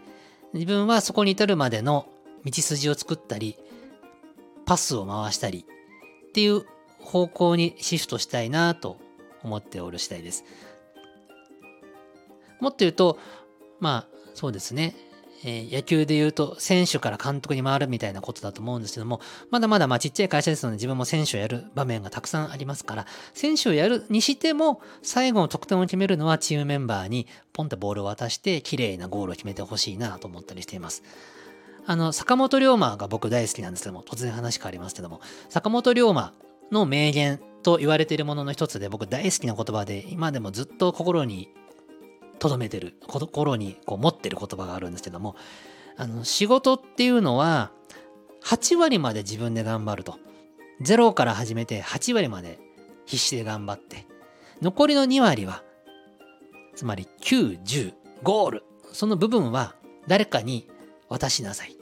[0.53, 2.07] 自分はそこに至るまでの
[2.45, 3.57] 道筋を作ったり、
[4.65, 5.65] パスを回したり
[6.29, 6.65] っていう
[6.99, 8.97] 方向にシフトしたいなと
[9.43, 10.43] 思っておる次第です。
[12.59, 13.17] もっと言うと、
[13.79, 14.95] まあそうですね、
[15.43, 31.03] え、野球で言うと選手から監督に回るみたいなことだと思うんですけども、まだまだまあちっちゃい会社ですので自分も選手をやる場面がたくさんありますから、選手をやるにしても最後の得点を決めるのはチームメンバーにポンとボールを渡して綺麗なゴールを決めてほしいなと思ったりしています。
[31.87, 36.33] あの、坂本龍馬が僕大好きなんですけども、突然話変わりますけども、坂本龍馬
[36.71, 41.49] の名言と言われているものの一つで僕大好きな言葉で今でもずっと心に
[42.41, 45.35] 留めてる、心にこう持ってる言葉があるんですけども、
[45.95, 47.71] あの、仕事っていうのは、
[48.43, 50.17] 8割まで自分で頑張ると。
[50.81, 52.57] 0から始めて8割まで
[53.05, 54.07] 必死で頑張って、
[54.61, 55.63] 残りの2割は、
[56.75, 58.63] つまり9、10、ゴール。
[58.91, 59.75] その部分は
[60.07, 60.67] 誰かに
[61.09, 61.77] 渡しなさい。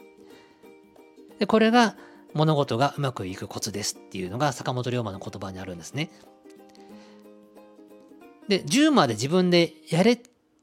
[1.39, 1.95] で、これが
[2.33, 6.11] 物事がうまくいくコツですっていうのが坂本龍馬の言葉にあるんですね。
[8.49, 10.19] で、10まで自分でやれ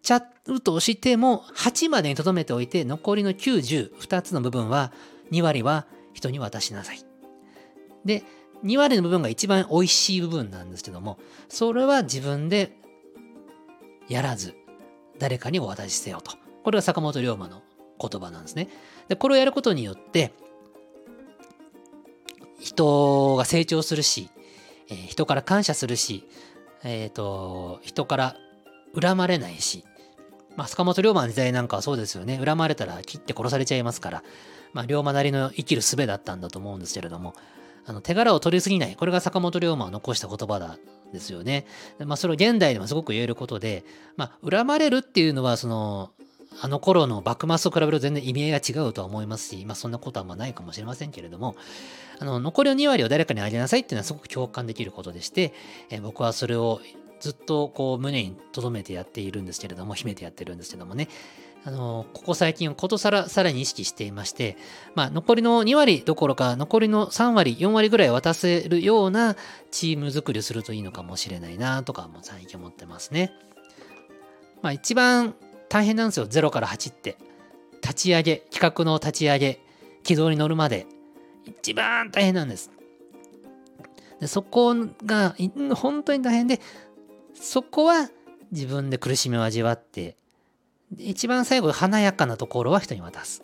[0.06, 4.92] ちゃうとしても、8までに留めておいて、残りの9、10、2つの部分は、
[5.32, 5.84] 2割は
[6.14, 7.00] 人に渡しなさい。
[8.04, 8.22] で、
[8.64, 12.76] 2割の部分が一番美味しい部分なんですけども、それは自分で
[14.08, 14.54] やらず、
[15.18, 16.36] 誰かにお渡しせよと。
[16.62, 17.62] これが坂本龍馬の
[18.00, 18.68] 言葉なんですね。
[19.08, 20.32] で、これをやることによって、
[22.60, 24.30] 人が成長するし、
[24.88, 26.28] えー、人から感謝するし、
[26.84, 28.36] えっ、ー、と、人から
[28.94, 29.84] 恨まれないし、
[30.56, 32.40] まあ、坂本龍馬の時代なんかはそうですよね。
[32.42, 34.24] 恨まれたら切って殺されちゃいますから、
[34.72, 37.34] まあ、龍馬なりの生きる術だったんだと思うんですけれども、
[37.86, 38.96] あの手柄を取りすぎない。
[38.96, 40.78] これが坂本龍馬を残した言葉だ
[41.12, 41.66] ですよね。
[42.04, 43.84] まあ、それを現代でもすごく言えることで、
[44.16, 46.10] まあ、恨まれるっていうのは、その、
[46.58, 51.54] あの頃の幕末と比べると全然意味合いが違うとは思いますし、まあそんなことはまあないかもしれませんけれども、
[52.18, 55.52] あの、残りの2割を誰かにあげなさいっていうのはすごく共感できることでして、
[55.90, 56.80] え僕はそれを
[57.20, 61.08] ずっとこう胸に留めてやっているんですけれども、秘めてやってるんですけどもね、
[61.64, 64.56] あの、ここ最近ことさら、さらに意識していまして、
[64.94, 69.36] まあ、残りの2割どころか、残りの3割、4割ぐらい渡せるような
[69.72, 73.32] チーム作りをするといいのかもしれないな、とかも最近思ってますね。
[74.62, 75.34] まあ、一番
[75.68, 77.16] 大変なんですよ、0から8って。
[77.82, 79.60] 立ち上げ、企画の立ち上げ、
[80.04, 80.86] 軌道に乗るまで、
[81.44, 82.70] 一番大変なんです。
[84.20, 85.36] でそこが
[85.74, 86.60] 本当に大変で、
[87.40, 88.10] そこは
[88.52, 90.16] 自分で苦しみを味わって、
[90.98, 93.42] 一番最後華やかなところは人に渡す。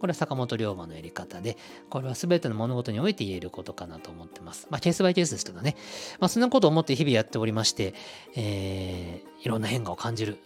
[0.00, 1.56] これは坂本龍馬のやり方で、
[1.88, 4.66] これは全ての物事において言えることかなと思ってます。
[4.68, 5.76] まあ、ケースバイケースですけどね。
[6.18, 7.94] まあ、そんなことを思って日々やっておりまして、
[8.34, 10.38] えー、いろんな変化を感じる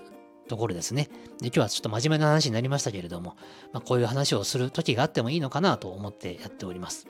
[0.46, 1.08] ところですね。
[1.40, 3.36] で今日はちょっと真面目な話になりましたけれども、
[3.72, 7.06] まあ、こういう話をする時があってもいいのかなと思ってやっております。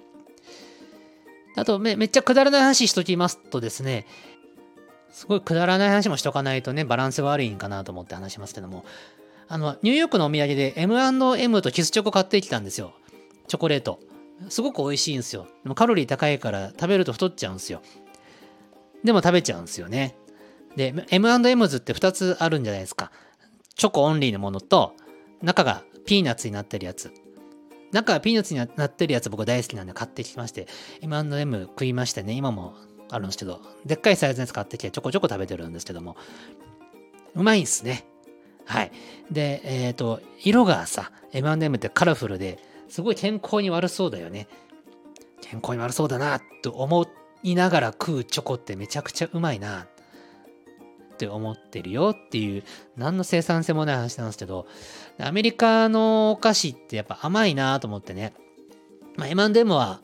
[1.56, 4.06] あとめ、めっちゃくだらない話しときますとですね、
[5.16, 8.84] すごいくだらない話もしとかないとね、バランス悪いんかなと思って話しますけども、
[9.48, 12.92] あの、ニューヨークのお土産で M&M とキスチョコ買ってきたんですよ。
[13.48, 13.98] チョコレート。
[14.50, 15.46] すごく美味しいんですよ。
[15.62, 17.80] でもカロリー高いから食べると太っちゃうんですよ。
[19.04, 20.16] でも食べちゃうんですよね。
[20.76, 23.10] で、M&M's って2つあるんじゃないですか。
[23.74, 24.92] チョコオンリーのものと、
[25.40, 27.10] 中がピーナッツになってるやつ。
[27.90, 30.66] 中がピーナッツになってるやつ僕大好きなんで買ってきまして、
[31.00, 32.74] M&M 食いましてね、今も
[33.10, 36.16] あるんですけど、でっかいサイズのやつ買ってきてちょこちょこ食べてるんですけども、
[37.34, 38.06] うまいんすね。
[38.64, 38.92] はい。
[39.30, 44.48] で、えっ、ー、と、色がさ、M&M ってカラフルで、すごい健康に悪そうだよね。
[45.40, 47.06] 健康に悪そうだな、と思
[47.42, 49.86] いながら食うチョコってめちゃくちゃうまいな、
[51.14, 52.64] って思ってるよっていう、
[52.96, 54.66] 何の生産性もない話なんですけど、
[55.20, 58.34] アメリカのお菓子ってやっぱ甘いなと思ってね。
[59.16, 60.00] まあ、M&M は、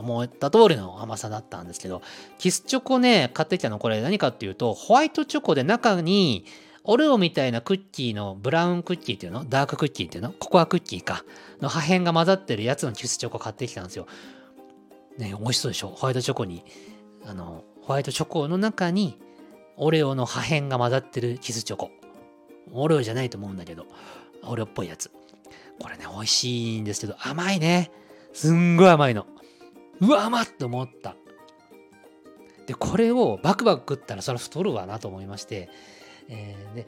[0.00, 2.02] 思った通りの甘さだったんですけど、
[2.38, 6.44] キスチョコね、買ってきたのこれ何かっていうと、ホワイトチョコで中に、
[6.84, 9.44] オレオみたいなクッキーのブラウンクッキーっていうの？
[9.44, 10.32] ダーククッキーっていうの？
[10.32, 11.22] ココアクッキーか。
[11.60, 14.06] の破片が混ざってるやつのキスチョコ買ってきたんですよ。
[15.18, 15.88] ね、美味しそうでしょ？
[15.88, 16.64] ホワイトチョコに。
[17.26, 19.18] あの、ホワイトチョコの中に、
[19.76, 21.90] オレオの破片が混ざってるキスチョコ。
[22.72, 23.86] オレオじゃないと思うんだけど、
[24.44, 25.10] オレオっぽいやつ。
[25.80, 27.90] これね、美味しいんですけど、甘いね。
[28.38, 29.26] すんごい甘いの。
[30.00, 31.16] うわ、甘って思った。
[32.66, 35.68] で、これをバクバク食ったらそれ太るわなと思いまして、
[36.28, 36.86] えー、で、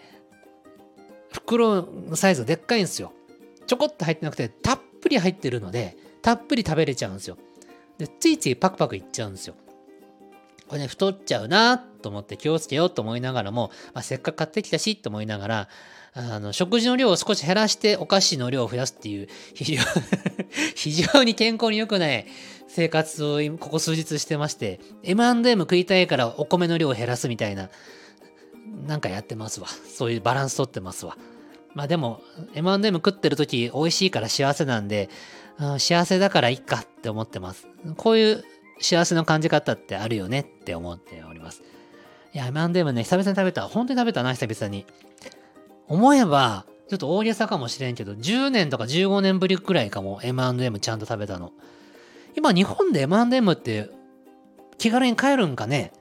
[1.33, 3.13] 袋のサイズがでっかいんですよ。
[3.67, 7.37] ちょこっと入ってなくて、たっぷり入ってるので、たっぷり食べれちゃうんですよ。
[7.99, 9.57] で、ついついパクパクいっちゃうんですよ。
[10.69, 15.69] これね、太っちゃうなと思って気をつけようと思いながらも、まあ、せっかく買ってきたしと思いながら、
[16.13, 19.29] あの、食事の量を少し減らしてお菓子の量を増やすっていう、
[20.75, 22.27] 非常に健康に良くない
[22.69, 27.69] 生活をここ数日してまして、M&M 食いたいからお米の量を減らすみたいな、
[28.87, 29.67] なんかやってますわ。
[29.69, 31.17] そういうバランス取ってますわ。
[31.75, 32.23] まあでも、
[32.55, 35.09] M&M 食ってる時美味しいから幸せなんで、
[35.59, 37.69] うん、幸せだからいいかって思ってます。
[37.97, 38.45] こういう
[38.81, 41.63] 幸せの感じ方ってあるよねって思っております。
[42.33, 43.63] いや、M&M ね、久々に食べた。
[43.63, 44.87] 本当に食べたな、久々に。
[45.89, 51.53] 思えば、ちょっと大げさかもしれんけど、10年とか15年ぶりくらいかも、M&M ちゃんと食べたの。
[52.37, 53.91] 今、日本で M&M って
[54.77, 55.93] 気軽に買えるんかね？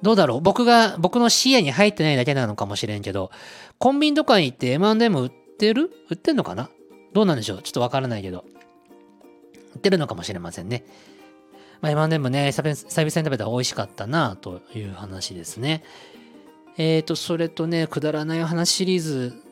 [0.00, 0.40] どうだろう？
[0.40, 3.30] 僕が、僕の視野に入ってないだけなのかもしれんけど、
[3.78, 5.90] コンビニとかに行って M&M 売ってる？
[6.08, 6.70] 売ってんのかな？
[7.12, 7.62] どうなんでしょう？
[7.62, 8.46] ちょっとわからないけど。
[9.74, 10.86] 売ってるのかもしれませんね。
[11.82, 15.84] まあ、M&M ね、久々に食べたら美味しかったなという話ですね。
[16.78, 19.42] えっ、ー、と、それとね、くだらない話シリーズ、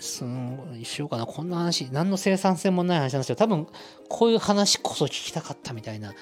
[0.00, 1.26] すんしようかな。
[1.26, 3.66] こんな話、何の生産性もない話なんですけど、多分、
[4.08, 6.14] こういう話こそ聞きたかったみたいな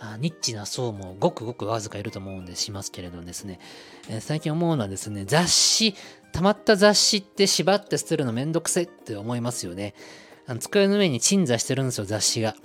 [0.00, 3.60] あニッチな層もごくごくわずかいると思うんでしますけれどですね、
[4.08, 5.94] えー、最近思うのはですね、雑誌、
[6.32, 9.94] たまった雑誌って縛って捨てるのめんどくせって思いますよね。
[10.46, 12.56] あの机の上に鎮座してるんですよ、雑誌が。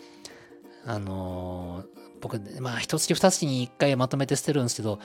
[0.85, 1.85] あのー、
[2.21, 4.99] 僕、まあ、一月二月に一回まとめて捨てるんですけど、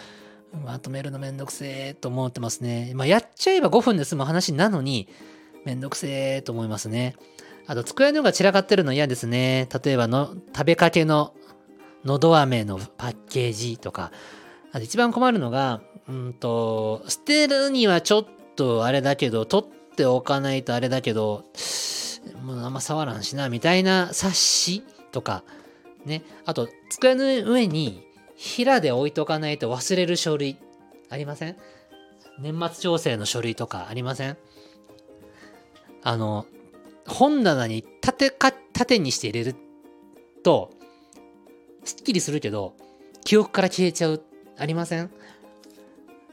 [0.64, 2.92] まとめるのめんどくせえと思ってますね。
[2.94, 5.08] まあ、やっちゃえば5分で済む話なのに、
[5.64, 7.16] めんどくせえと思いますね。
[7.66, 9.68] あと、机の上が散らかってるの嫌ですね。
[9.84, 11.34] 例えばの、食べかけの
[12.04, 14.10] のど飴のパッケージとか、
[14.72, 21.44] あと一番困るのが、うんと、捨てるにはちょっとあれだけど、取っておかないとあれだけど、
[22.42, 24.82] もうあんま触らんしな、みたいな冊子
[25.12, 25.44] とか、
[26.04, 26.22] ね。
[26.46, 28.02] あと、机の上に、
[28.34, 30.56] 平で置いとかないと忘れる書類、
[31.10, 31.56] ありません？
[32.40, 34.38] 年末調整の書類とかありません？
[36.02, 36.46] あの、
[37.06, 39.56] 本棚に縦か、縦にして入れる
[40.42, 40.70] と、
[41.84, 42.74] すっきりするけど、
[43.24, 44.22] 記憶から消えちゃう、
[44.58, 45.10] ありません？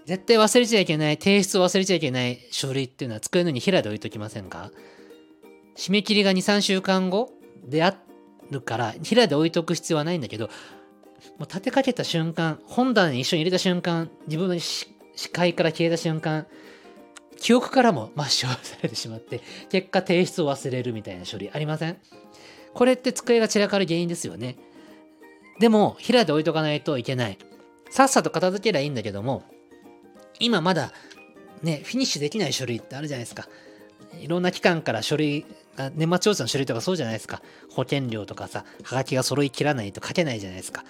[0.06, 4.72] 絶対忘れちゃいけない、提出を忘れちゃいけない書類っていうのは机の上に平で置いときませんか？
[5.76, 7.32] 締め切りが2、3週間後
[7.66, 7.96] であ
[8.50, 10.52] るから、平で置いとく必要はないんだけど、も
[11.40, 14.88] う立てかけた瞬間、本棚に一緒に入れた瞬間、自分の視
[15.32, 16.48] 界から消えた瞬間、
[17.40, 21.98] 記憶からも抹消されてしまって、結果提出を忘れるみたいな処理ありません？
[22.74, 24.58] これって机が散らかる原因ですよね。
[25.60, 27.38] でも、平で置いとかないといけない。
[27.90, 29.44] さっさと片付けりゃいいんだけども、
[30.40, 30.92] 今まだ
[31.64, 33.48] ね、フィニッシュできない書類ってあるじゃないですか。
[34.20, 37.42] いろんな機関から書類が年末調査の種類とかそうじゃないですか。
[37.72, 40.84] 保険料とかさ、はがきが揃いきらないと書けないじゃないですか。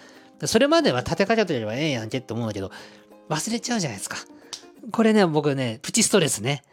[0.45, 2.71] それまでは立てかけとればええやんけって思うんだけど、
[3.29, 4.17] 忘れちゃうじゃないですか。
[4.91, 6.63] これね、僕ね、プチストレスね。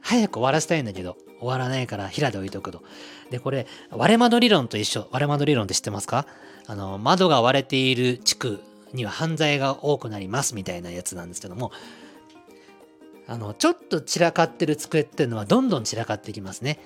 [0.00, 2.82] 早く終わらせたいんだけど、終わらないから平で置いとくと。
[3.30, 5.08] で、これ、割れ窓理論と一緒。
[5.10, 6.26] 割れ窓理論って知ってますか？
[6.66, 8.60] あの、窓が割れている地区
[8.92, 11.72] には犯罪が多くなりますみたいなやつなんですけども、
[13.26, 16.78] あの、ちょっと散らかってる机っていうのはどんどん散らかってきますね。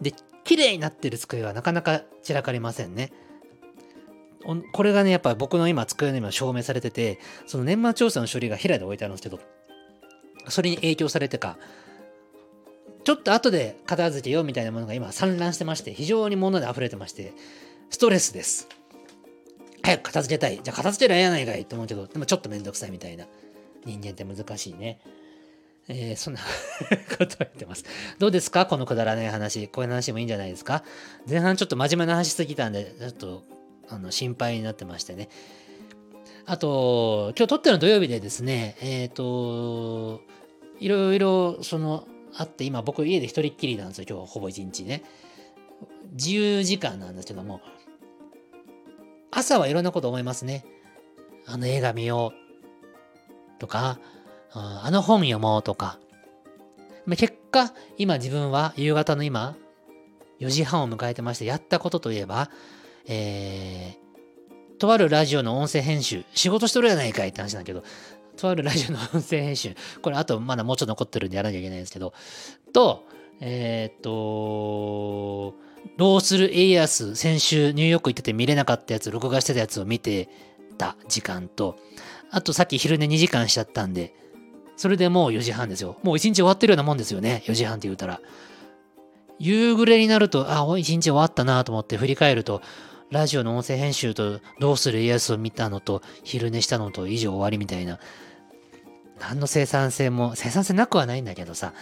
[0.00, 0.12] で、
[0.44, 3.12] 綺麗になってる机はなかなか散らかりませんね。
[4.72, 9.40] これがね、やっぱ僕の今机の今証明されてて、その年末調査の処理が平で置いてあるんですけど、
[10.48, 11.56] それに影響されてか、
[13.04, 17.32] ちょっと後で片付けようみたいなものが今散乱してまして、非常に物で溢れてまして、
[17.90, 18.68] ストレスです。
[19.82, 20.60] 早く片付けたい。
[20.62, 23.26] じゃあ片付けりゃええやないかいと思うけど、でもちょっとめんどくさいみたいな。
[23.84, 25.00] 人間って難しいね。
[25.88, 26.40] えー、そんな
[27.16, 27.84] こと言ってます。
[28.18, 28.66] どうですか？
[28.66, 29.68] このくだらない話。
[29.68, 30.82] こういう話もいいんじゃないですか？
[31.28, 33.44] 前半ちょっと真面目な話しすぎたんで、ちょっと
[33.88, 35.28] あの心配になってましてね。
[36.46, 40.22] あと、今日撮ってるの土曜日でですね、えっ、ー、と、
[40.80, 45.02] いろいろそのあって、今僕家で一人っきりなんですよ、今日ほぼ一日ね。
[46.12, 47.60] 自由時間なんですけども、
[49.30, 50.64] 朝はいろんなこと思いますね。
[51.46, 53.98] あの映画見ようとか、
[54.52, 55.98] あの本読もうとか。
[57.16, 59.56] 結果、今自分は夕方の今、
[60.40, 62.50] 4時半を迎えてまして、やったことといえば、
[63.06, 67.84] えー、とあるラジオの音声編集、仕事しとるやないかいって話なんだけど、
[68.36, 72.12] とあるラジオの音声編集、これあとまだもうちょっと残ってるんでやらなきゃいけないんですけど、
[72.72, 73.06] と、
[73.40, 75.54] えー、っと、
[75.96, 80.28] どうする家康、先週ニューヨーク行ってて見れなかったやつ、録画してたやつを見て
[80.78, 81.78] た時間と、
[82.30, 84.14] あとさっき昼寝2時間しちゃったんで、
[84.76, 85.98] それでもう4時半ですよ。
[86.02, 87.42] もう1日終わってるようなもんですよね。
[87.46, 88.20] 4時半って言うたら。
[89.38, 92.62] 夕暮れになると、あ、1日終わったなと思って振り返ると、
[93.10, 98.00] ラジオの音声編集とどうする家康を見たのと昼寝したのと以上終わりみたいな。
[99.18, 101.72] 何の生産性も、生産性なくはないんだけどさ、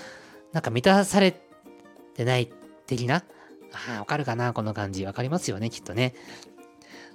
[0.53, 1.35] なんか満たされ
[2.15, 2.51] てない
[2.87, 3.25] 的な？
[3.73, 4.53] ああ、わかるかな？
[4.53, 5.05] この感じ。
[5.05, 6.15] わかりますよね、きっとね。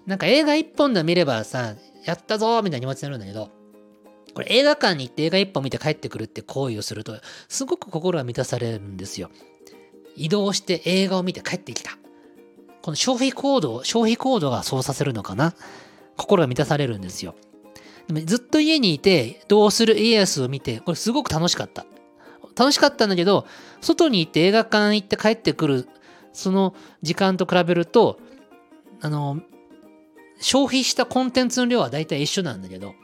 [0.06, 3.50] なんか映画一本で見ればさ、やったぞみたいな気持ちになるんだけど、
[4.34, 9.30] これ映画館に行って映画一本見て帰ってくるって行為をすると、すごく心が満たされるんですよ。
[10.16, 11.92] 移動して映画を見て帰ってきた。
[12.82, 15.54] この消費行動、消費行動がそうさせるのかな？
[16.18, 17.36] 心が満たされるんですよ。
[18.26, 21.86] ずっと家にいて、どうする家康を見て、これすごく楽しかった。
[22.56, 23.46] 楽しかったんだけど、
[23.82, 25.88] 外に行って映画館行って帰ってくる、
[26.34, 28.20] その時間と比べると、
[29.02, 29.40] あの、
[30.42, 32.96] 消費したコンテンツの量は大体一緒なんだけど、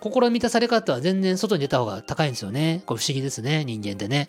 [0.00, 2.82] 心満たされ方は全然外に出た方が高いんですよね。
[2.86, 4.28] これ不思議ですね、人間ってね。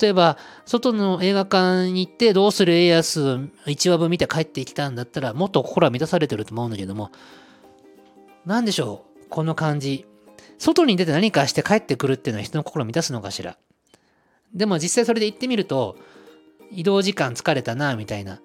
[0.00, 7.10] 例えば、外の映画館に行ってどうする家康1話分見て帰ってきたんだったら、もっと心は満たされてると思うんだけども、
[8.46, 10.06] なんでしょう、この感じ。
[10.58, 13.56] 外に出て何かして帰ってくるっていうのは人の心を満たすのかしら。
[14.52, 15.96] でも実際それで行ってみると、
[16.70, 18.40] 移動時間疲れたな、みたいな。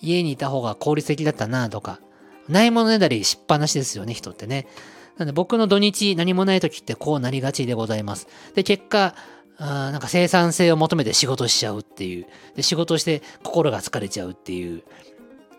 [0.00, 2.00] 家にいた方が効率的だったな、とか。
[2.48, 4.66] ないものねだりしっぱなしですよね、人ってね。
[5.18, 8.26] なんで僕の土日何もない時ってこうなりがちでございます。
[8.54, 9.14] で、結果、
[9.58, 12.26] あなんか生産性を求めて仕事しちゃうっていう。
[12.54, 14.84] で、仕事して心が疲れちゃうっていう。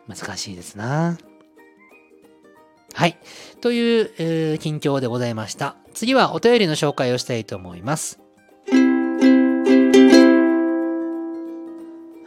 [0.08, 1.18] 難しいですな。
[2.94, 3.18] はい。
[3.62, 5.76] という、えー、近況でございました。
[5.94, 8.20] 次はお便りの紹介をしたいと思います。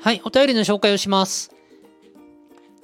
[0.00, 0.20] はい。
[0.24, 1.54] お便りの紹介をします。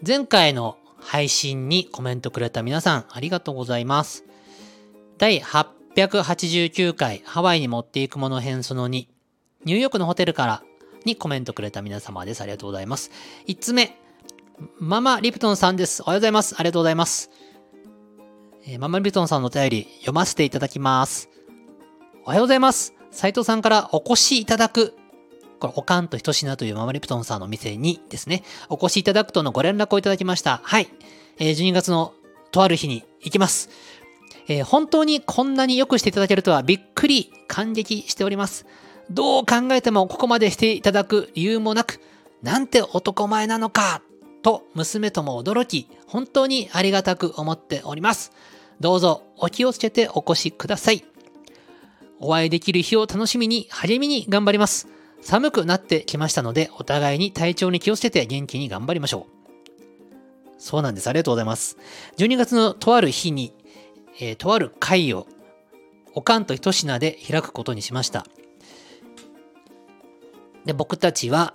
[0.07, 4.25] 前回の配信にコメントくれた皆さん、ありがとうございます。
[5.19, 9.07] 第889回ハワイに持っていくもの編その2
[9.65, 10.63] ニューヨークのホテルから
[11.05, 12.41] にコメントくれた皆様です。
[12.41, 13.11] ありがとうございます。
[13.47, 13.99] 5つ目、
[14.79, 16.03] ママリプトンさんです。
[16.03, 16.55] おはようございます。
[16.57, 17.31] ありがとうございます。
[18.71, 21.31] えー、ママリプトンさんのお便り読ませていただきます。
[22.27, 22.93] おはようございます。
[23.11, 24.95] 斉藤さんからお越しいただく
[25.59, 30.61] これ、おかんとひとしなというママリプトンさんの店にですね、お越しいただくとのご連絡をいただきました。
[30.63, 30.89] はい。
[31.39, 32.13] えー、12月の
[32.51, 33.71] とある日に行きます。
[34.49, 38.67] えー、本当にこんなに良くしていただけるとはびっくり感激しております。
[39.11, 42.01] どう考えてもここまでしていただく理由もなく、
[42.43, 44.03] なんて男前なのか
[44.43, 48.33] と娘とも驚き、本当にありがたく思っております。
[48.81, 51.05] どうぞお気をつけてお越しください。
[52.21, 54.89] お会いできる日を楽しみに励みに頑張ります。
[55.21, 59.39] 寒くなってきましたので、お互いに体調に気をつけて元気に頑張りましょう。
[60.59, 61.09] そうなんです。
[61.09, 61.77] ありがとうございます。
[62.17, 63.53] 12月のとある日に
[64.21, 65.27] えー、とある会を
[66.13, 68.27] おかんとひ品で開くことにしました。
[70.65, 71.55] で、僕たちは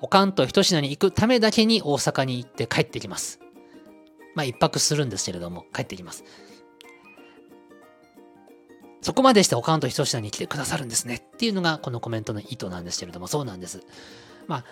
[0.00, 3.38] おかんと一品に行くためだけに大阪に行って帰ってきます。
[4.34, 6.24] まあ一泊するんですけれども、帰ってきます。
[9.02, 13.82] そこまでしておかんと一品に来てくださるんですねっていうのがこのコメントの意図なんですけれども、そうなんです。
[14.46, 14.64] まあ、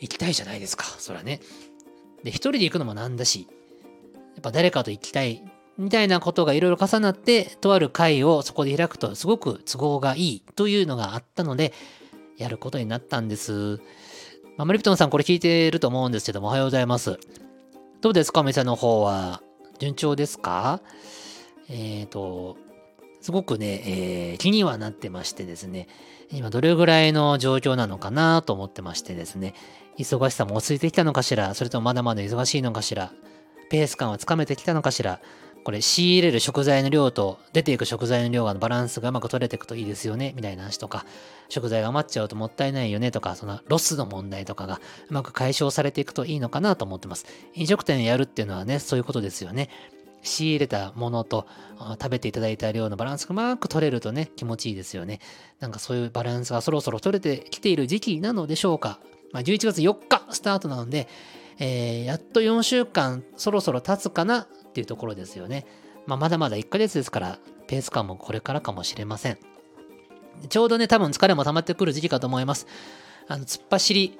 [0.00, 1.40] 行きたいじゃないですか、それはね。
[2.24, 3.46] で、一人で行くのもなんだし、
[4.34, 5.42] やっぱ誰かと行きたい
[5.78, 11.72] みたいなことがいろいろ重なって、とある会をそこで開くとすごく都合がいいというのがあったので、
[12.36, 13.80] やることになったんです。
[14.56, 17.18] まあ、マリプトンさんこれ聞いてると思うんですけども、おはようございます。
[18.00, 19.42] どうですかお店の方は。
[19.78, 20.80] 順調ですか？
[21.68, 22.56] えっ、ー、と、
[23.26, 25.88] すごくね、えー、気にはなってましてですね、
[26.30, 29.54] 今どれぐらいの状況なのかなと思ってましてですね、
[29.98, 33.12] 忙しさも落ち着いてきたのかしら、それともまだまだ忙しいのかしら、
[33.68, 35.20] ペース感はつかめてきたのかしら、
[35.64, 41.04] これ仕入れる食材の量と出ていく食材の量がバランスがうまく取れていくといいですよね、みたいな話とか、
[41.48, 43.10] 食材が余っちゃうともったいないよね？
[43.10, 47.26] とか、そのロスの問題とかがうまく解消されていくといいのかなと思ってます。
[47.54, 49.68] 飲食店やるっていうのはね、そういうことですよね。
[50.26, 51.46] 仕入れたものと
[51.78, 55.20] 食べていただいた量のバランスがうまく取れるとね、気持ちいいですよね。
[55.60, 59.00] なんかそういうバランスがそろそろ取れてきている時期なのでしょうか。
[59.32, 61.08] まあ、11月4日スタートなので、
[61.58, 65.66] えー、やっと4週間そろそろ経つかなっていうところですよね。
[66.06, 69.38] まあ、まだまだ1ヶ月ですから、ペース感もこれからかもしれません。
[70.48, 72.66] ちょうどね、多分疲れも溜まってくる時期かと思います。
[73.28, 74.18] あの、突っ走り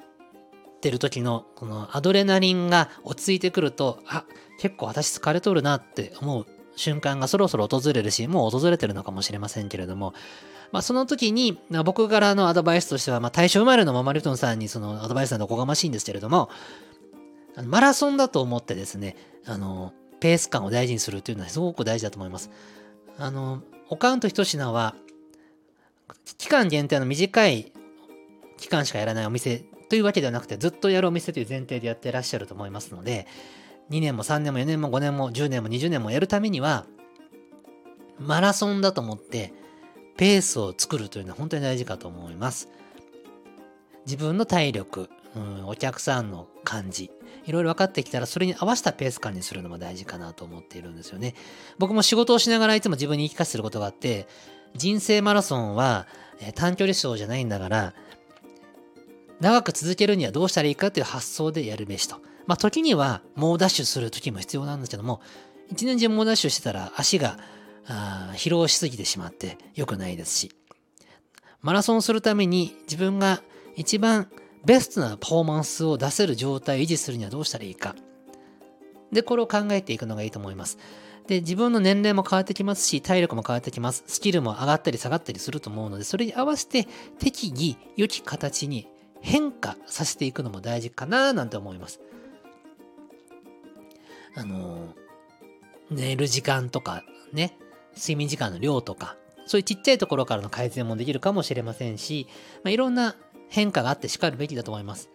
[0.87, 4.23] てる時の、このアドレナリンが落ち着いてくると、あ、
[4.57, 6.45] 結構私疲れとるなって思う
[6.77, 10.13] 瞬間がそろそろ訪れるし、もう訪れてるのかもしれませんけれども、
[10.71, 16.49] まあ、その時にま、僕からのアドバイスとしては、まあ、対象生まれのママリトンさんにそのアドバイスなのおこがましいんですけれども、
[17.65, 22.49] マラソンだと思ってですね、あの、ペース感を大事にするというのはすごく大事だと思います。
[23.17, 24.95] あの、おかんと一品は、
[26.37, 27.73] 期間限定の短い
[28.57, 33.27] 期間しかやらないお店というわけではなくて、ずっとやるお店という前提でやってらっしゃると思いますので、
[33.89, 36.85] 2年も3年も4年も5年も10年も20年もやるためには、
[38.19, 39.53] マラソンだと思って、
[40.17, 42.69] ペースを作るというのは本当に大事かと思います。
[44.05, 47.11] 自分の体力、うん、お客さんの感じ、
[47.45, 51.35] いろいろ分かってきたら、それに合わせたペース感にするのも大事かなと思っているんですよね。
[51.77, 54.27] 僕も仕事をしながらいつも自分に言い聞かせることがあって、
[54.75, 56.07] 人生マラソンは、
[56.55, 57.93] 短距離走じゃないんだから、
[59.39, 62.17] 長く続けるにはどうしたらいいかという発想でやるべしと。
[62.47, 65.21] まあ、時には猛ダッシュする時も必要なんですけども、
[65.69, 67.37] 一年中猛ダッシュしてたら足が
[68.33, 70.51] 疲労しすぎてしまって良くないですし、
[71.61, 73.41] マラソンするために自分が
[73.75, 74.29] 一番
[74.65, 77.95] ベストなパフォーマンスを出せる状態を維持するにはどうしたらいいか。
[79.11, 80.77] で、これを考えていくのがいいと思います。
[81.27, 84.03] で、自分の年齢も変わってきますし、体力も変わってきます。
[84.07, 86.87] スキルも上がったり下がったりすると思うので、それに合わせて
[87.19, 88.87] 適宜良き形に
[89.21, 91.99] 変化させていくのも大事かななんて思います。
[94.35, 94.93] あの、
[95.89, 97.03] 寝る時間とか
[97.33, 97.57] ね、
[97.95, 102.27] 睡眠時間の量とか、そういうちっちゃいところからの改善もできるかもしれませんし、
[102.63, 103.15] まあ、いろんな
[103.49, 105.09] 変化があってしかるべきだと思います。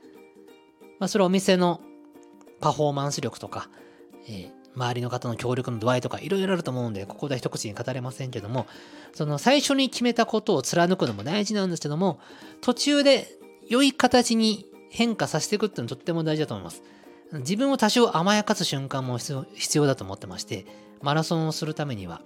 [0.99, 1.81] まあ、それはお店の
[2.61, 3.69] パフォーマンス力とか、
[4.27, 8.67] えー、周りの方の協力の度合いとかいろいろあると思うんで、ここでは一口に語れませんけども、
[9.13, 12.19] その最初に決めたことを貫くのも大事なんですけども、
[12.61, 13.39] 途中で
[13.69, 16.83] 良い形に変化させていくっていうのはとっても大事だと思います。
[17.33, 20.67] 自分を多少甘やかす瞬間も必要だと思ってまして、
[21.01, 22.21] マラソンをするためには、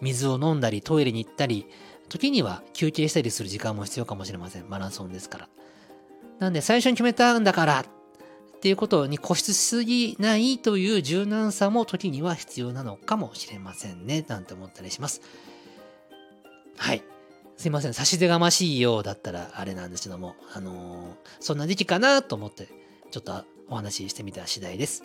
[0.00, 1.66] 水を飲んだり、トイレに行ったり、
[2.08, 4.68] 時には休憩したりする時間も必要かもしれません。
[4.68, 5.48] マラソンですから。
[6.38, 7.84] なんで、最初に決めたんだからっ
[8.60, 14.24] ていうことに固執しすぎないという柔軟さも時には必要なのかもしれませんね。
[14.28, 15.22] なんて思ったりします。
[16.76, 17.02] はい。
[17.60, 17.92] すいません。
[17.92, 22.68] 差し出がましいようだったらあれなんですけども、あのー、そんな時期かなと思って、
[23.10, 25.04] ちょっとお話ししてみた次第です。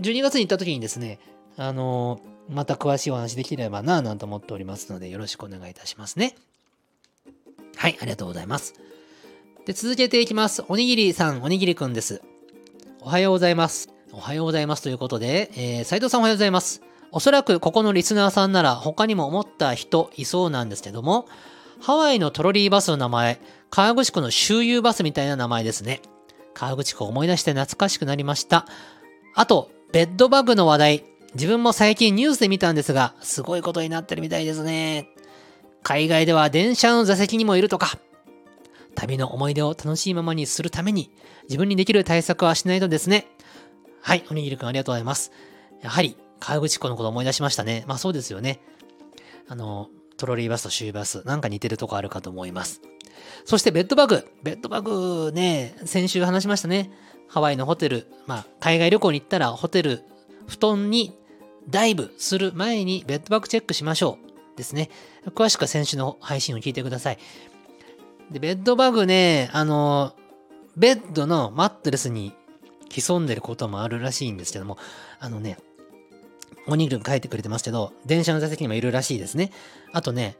[0.00, 1.18] 12月に行った時にですね、
[1.58, 6.34] あのー、また詳しいお話できればなぁなんて思っておりますので、よろしくお願いいたしますね。
[7.76, 8.72] はい、ありがとうございます。
[9.66, 10.64] で、続けていきます。
[10.68, 12.22] おにぎりさん、おにぎりくんです。
[13.02, 13.90] おはようございます。
[14.10, 16.87] おはようございますということで、えー、斉藤さんおはようございます。
[17.10, 21.26] おそらくここのリスナーさんなら他にも思った人いそうなんですけども、
[21.80, 23.40] ハワイのトロリーバスの名前、
[23.70, 26.00] 川口湖の周遊バスみたいな名前ですね。
[26.54, 28.66] 川口湖思い出して懐かしくなりました。
[29.34, 31.04] あと、ベッドバグの話題。
[31.34, 35.08] 自分も最近ニュースで見たんですが、すごいことになってるみたいですね。
[35.82, 37.98] 海外では電車の座席にもいるとか。
[38.94, 41.12] 旅の思い出を楽しいままにするために、
[41.44, 43.26] 自分にできる対策はしないとですね。
[44.02, 45.30] はい、おにぎりくんありがとうございます。
[45.80, 47.84] やはり、川口湖のこと思い出しましたね。
[47.86, 48.60] まあそうですよね。
[49.48, 52.80] あの、トロリーバスとシューバス、なんか似てるとこあるかと思います。
[53.44, 54.28] そしてベッドバグ。
[54.42, 56.90] ベッドバグね、先週話しましたね。
[57.28, 60.02] ハワイのホテル、まあ、海外旅行に行ったらホテル、
[60.46, 61.18] 布団に
[61.68, 64.28] ダイブする前にベッドバグチェックしましょう。
[64.56, 64.90] ですね。
[65.26, 67.18] 詳しくは先週の配信を聞いてください。
[68.30, 70.14] で、ベッドバグね、あの、
[70.76, 72.34] ベッドのマットレスに
[72.90, 74.78] 潜んでることもあるらしいんですけども、
[75.20, 75.58] あのね、
[76.66, 79.50] おにぎり書いてくれてますけど、電車の座席にもいるらしいですね。
[79.92, 80.36] あとね、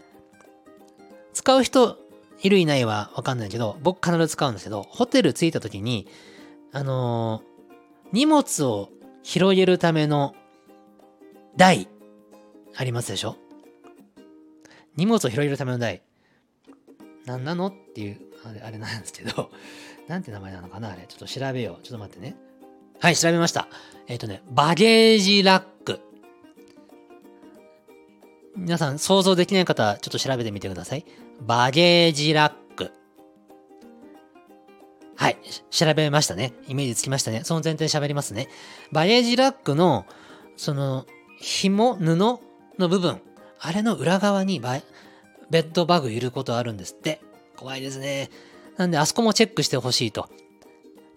[1.32, 1.98] 使う人
[2.42, 6.06] いるいないはわかんないけど、僕必ず使うんですけど、ホテル着いた時に、
[6.72, 8.90] あのー、荷物を
[9.22, 10.34] 広げるための
[11.56, 11.88] 台、
[12.76, 13.36] ありますでしょ？
[14.96, 16.02] 荷物を広げるための台。
[17.24, 17.68] 何なの？
[17.68, 19.50] っていう、あれ、あれなんですけど、
[20.08, 21.04] なんて名前なのかなあれ。
[21.08, 21.82] ちょっと調べよう。
[21.82, 22.36] ちょっと待ってね。
[23.00, 23.68] はい、調べました。
[24.06, 25.77] えっ、ー、とね、バゲージラック。
[28.58, 31.04] 皆さん想像できない方は、ちょっと調べてみてください。
[31.40, 32.92] バゲージラック。
[35.16, 35.38] はい、
[35.70, 36.52] 調べましたね。
[36.66, 37.42] イメージつきましたね。
[37.44, 38.48] その前提喋りますね。
[38.92, 40.06] バゲージラックの、
[40.56, 41.06] その、
[41.40, 42.40] 紐、布の
[42.78, 43.20] 部分。
[43.60, 44.80] あれの裏側にバ
[45.50, 47.20] ベッドバグいることあるんですって。
[47.56, 48.30] 怖いですね。
[48.76, 50.28] なんで、あそこもチェックしてほしいと。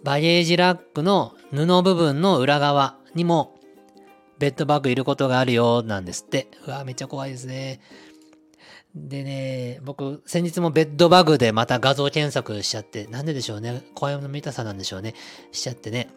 [0.03, 3.59] バゲージラックの布部分の裏側にも、
[4.41, 6.47] ベッドバグいることがあるよ、なんですって。
[6.65, 7.79] うわ、めっちゃ怖いですね。
[8.95, 13.83] でね、僕、先日もベッドバグでまた画像検索しちゃって、なんででしょうね。
[13.93, 15.13] 怖いの見たさなんでしょうね。
[15.51, 16.09] しちゃってね。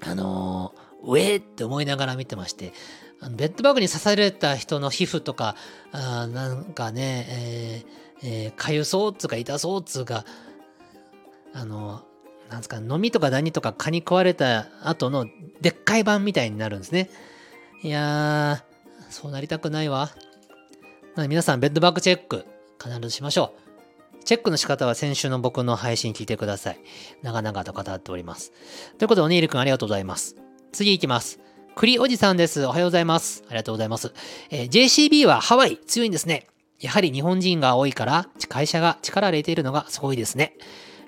[0.00, 2.72] あのー、ウェーって思いながら見てまして、
[3.20, 5.54] あのベッドバグに刺された人の皮膚とか、
[5.92, 10.24] あなんかね、えー、えー、かゆそうっつうか痛そうっつうか、
[11.52, 12.06] あの、
[12.52, 15.26] なんですか、飲みとかダニとか蚊に食われた後の
[15.60, 17.10] でっかい版みたいになるんですね。
[17.82, 20.10] いやー、そうなりたくないわ。
[21.16, 22.46] な皆さん、ベッドバッグチェック、
[22.82, 24.24] 必ずしましょう。
[24.24, 26.80] チェックの仕方は先週の僕の配信聞いてください。
[27.22, 28.52] 長々と語っております。
[28.98, 30.36] ということで、おにいりくんありがとうございます。
[30.72, 31.40] 次行きます。
[31.74, 32.64] 栗おじさんです。
[32.66, 33.44] おはようございます。
[33.48, 34.12] ありがとうございます。
[34.50, 36.46] えー、JCB はハワイ強いんですね。
[36.80, 40.54] やはり日本人が多いから、会社が力を入れているのがすごいですね。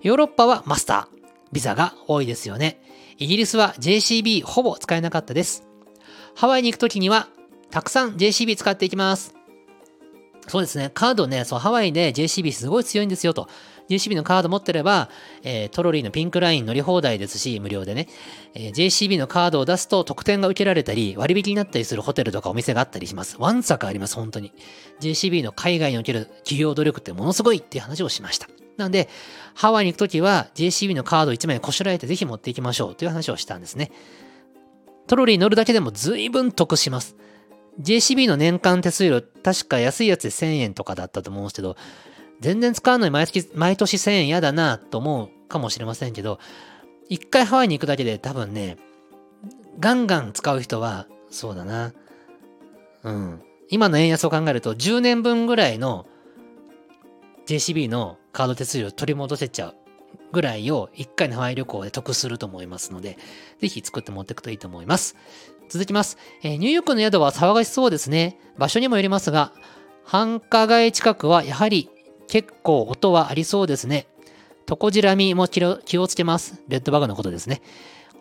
[0.02, 1.13] ヨーロッパはマスター、
[1.54, 2.80] ビザが多いですよね。
[3.16, 5.66] イギリスは JCB ほぼ使えなかったです。
[6.34, 7.28] ハワイに行くときには、
[7.70, 9.34] たくさん JCB 使っていきます。
[10.48, 10.90] そうですね。
[10.92, 13.48] カードね、そう、ハワイで JCB すごい強いんですよと。
[13.88, 15.10] JCB のカード持ってれば、
[15.42, 18.08] えー、トロリーのピンクライン乗り放題ですし、無料でね、
[18.54, 23.36] えー、JCB のカードを出すと特典が受けられたり、割引になったりするホテルとかお店があったりします。
[23.38, 24.52] ワンサカあります、本当に。
[25.00, 28.48] JCB の海外における企業努力ってものすごいっていう話をしました。
[28.76, 29.08] なんで、
[29.54, 33.92] ハワイに行くときは JCB のカード1枚こしらえてぜひ持っていきましょうという話をしたんですね。
[35.06, 37.16] トロリー乗るだけでも随分得します。
[37.80, 41.76] JCB の年間手数料、確か安いやつで1000円とかだったと思うんですけど、
[42.40, 46.38] 全然使うのに毎月、毎年1000円嫌だなと思うかもしれませんけど、
[47.08, 48.76] 一回ハワイに行くだけで多分ね、
[49.78, 51.92] ガンガン使う人は、そうだな。
[53.02, 53.42] うん。
[53.68, 56.06] 今の円安を考えると、10年分ぐらいの
[57.46, 59.74] JCB のカード手数料取り戻せちゃう
[60.32, 63.16] ぐらいを1回のハワイ旅行で得すると思いますので、
[63.60, 65.16] ぜひ作って持っていくといいと思います。
[65.68, 66.18] 続きます。
[66.42, 68.36] えー、ニューヨークの宿は騒がしそうですね。
[68.58, 69.52] 場所にもよりますが、
[70.04, 71.88] 繁華街近くはやはり
[72.28, 74.06] 結構音はありそうですね。
[74.66, 76.62] トコジラミも気をつけます。
[76.68, 77.62] レッドバグのことですね。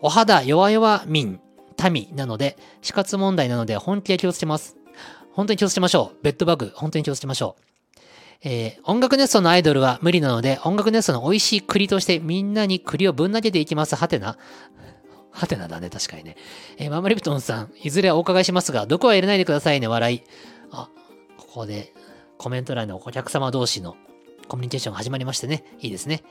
[0.00, 1.40] お肌弱々民、
[1.90, 4.76] 民なので、死活問題なので本気で気をつけます。
[5.32, 6.22] 本当に気をつけましょう。
[6.22, 7.73] ベッドバグ、本当に気をつけましょう。
[8.42, 13.96] えー、音楽ネストのアイドルは無理なので、音楽ネストの美味しい栗としてみんなに栗をぶん投げていきます。
[13.96, 14.36] はてな。
[15.30, 16.36] はてなだね、確かにね。
[16.78, 20.22] えー、ママリプトンさん、いずれお伺いしますが、どこは入れないでくださいね、笑い。
[20.70, 20.88] あ、
[21.36, 21.92] ここで
[22.38, 23.96] コメント欄のお客様同士の
[24.48, 26.22] コミュニケーションが始まりましてね、いいですね。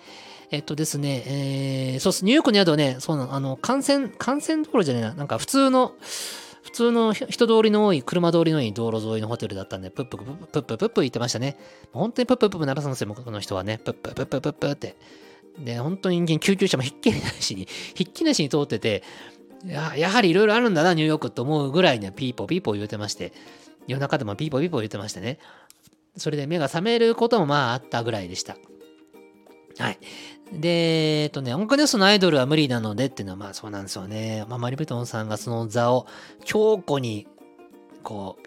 [0.52, 5.94] えっとですね、えー、そうっす、ニューヨークの宿ね、そうなの、あの、幹線、幹線道路じゃねえな、なんか普通の、
[6.64, 11.58] 普通の人通りの多い、車通りの多い道路沿いのホテルだったんで、プッププッププップ言ってましたね。
[11.92, 13.80] 本当にプッププップ鳴らすんですよ、この人はね。
[13.80, 14.96] プッププッププップって。
[15.60, 19.04] で、本当に人間救急車もひっきりなしに、 ひっきりなしに通ってて、
[19.66, 23.34] ややはりいろいろあるんだな、ニューヨークって思うぐらいね、ピーポーピーポー言うてまして、
[23.88, 25.40] 夜中でもピーポーピーポー言ってましてね。
[26.16, 28.56] それで目が覚めることもまああったぐらいでした。
[29.78, 30.00] はい。
[30.52, 34.46] で、えっとね、音楽ネストのアイドルは無理なのでっていうのはまあそうなんですよね。
[34.48, 36.08] まあ、マリベトンさんがその座を
[36.46, 37.28] 強固に
[38.04, 38.44] こう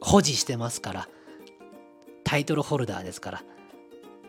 [0.00, 1.08] 保持してますから、
[2.24, 3.42] タイトルホルダーですから、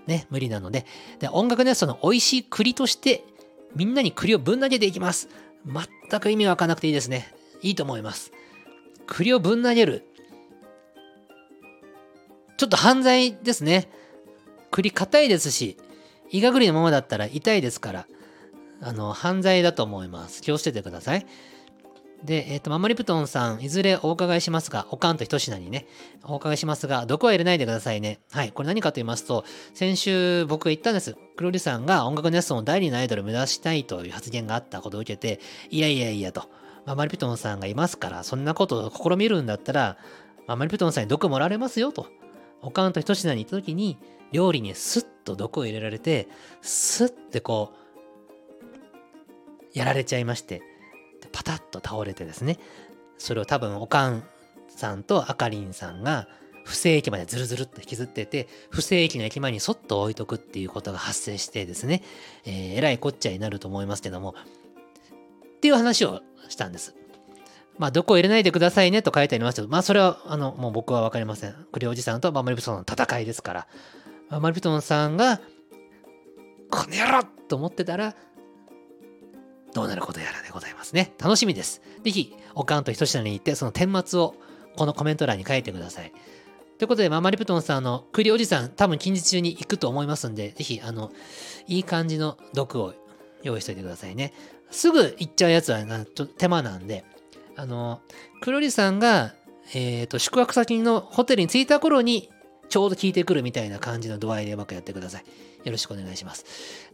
[0.07, 0.85] ね、無理なので、
[1.19, 3.23] で音楽ネストの美味しい栗として、
[3.75, 5.29] みんなに栗をぶん投げていきます。
[5.65, 7.31] 全く意味わかなくていいですね。
[7.61, 8.31] いいと思います。
[9.05, 10.05] 栗をぶん投げる。
[12.57, 13.89] ちょっと犯罪ですね。
[14.71, 15.77] 栗硬いですし、
[16.31, 18.07] イガグリのままだったら痛いですから、
[18.81, 20.41] あの、犯罪だと思います。
[20.41, 21.25] 気をつけてください。
[22.23, 25.87] で、えっ、ー、と、ママリプトンさん、いずれお伺いしますが、おかんと一品にね、
[26.23, 28.19] お伺いしますが、毒は入れないでくださいね。
[28.31, 28.51] はい。
[28.51, 31.15] これ何かと言いますと、先週僕が言ったんです。
[31.37, 36.49] クロリさんが音楽ネストの第二のアイドル目指したいという発言があったことを受けて、いやいやいやと、
[36.85, 39.97] ママリプトンさんがいますから、そんなことを試みるんだったら、
[40.45, 42.07] ママリプトンさんに毒もられますよと。
[42.61, 43.97] おかんと一品に行った時に、
[44.31, 46.27] 料理にスッと毒を入れられて、
[46.61, 47.79] スッてこう、
[49.73, 50.61] やられちゃいまして、
[51.31, 52.57] パタッと倒れてですね、
[53.17, 54.23] それを多分おかん
[54.67, 56.27] さんとあかりんさんが
[56.63, 62.03] 不正駅までズルズルっと引きずってて、不正駅の駅前にそっと置いとくっていうことが発生してですね、
[62.45, 64.35] えー、えらいこっちゃになると思いますけども、
[65.57, 66.95] っていう話をしたんです。
[67.79, 71.55] まあ、どこを入れないでくださいねと書いてありますけど、まあ、それは、あの、もう僕はわかりません。
[71.71, 73.67] クリおじさんとママリプトンの戦いですから、
[74.29, 75.39] ママリプトンさんが、
[76.69, 78.15] この野郎と思ってたら、
[79.73, 81.13] どうなることやらでございますね。
[81.19, 81.81] 楽しみです。
[82.03, 84.35] ぜひ、おかんとひとしなに行って、その顛末を
[84.75, 86.11] このコメント欄に書いてください。
[86.79, 91.11] ということで、ママリプトンさん、あの、クリおじさん、多分近日中に行くと思いますんで、ぜひ、あの、
[91.67, 92.93] いい感じの毒を
[93.43, 94.33] 用意しておいてくださいね。
[94.71, 97.03] すぐ行っちゃうやつはなちょっと手間なんで、
[97.59, 98.01] あの、
[98.41, 99.33] クロリさんが、
[99.73, 102.29] えっ、ー、と、宿泊先のホテルに着いた頃に、
[102.69, 105.23] ちょうど効いてくるみたいな感じの度合いでうまくやってください。
[105.65, 106.45] よろしくお願いします。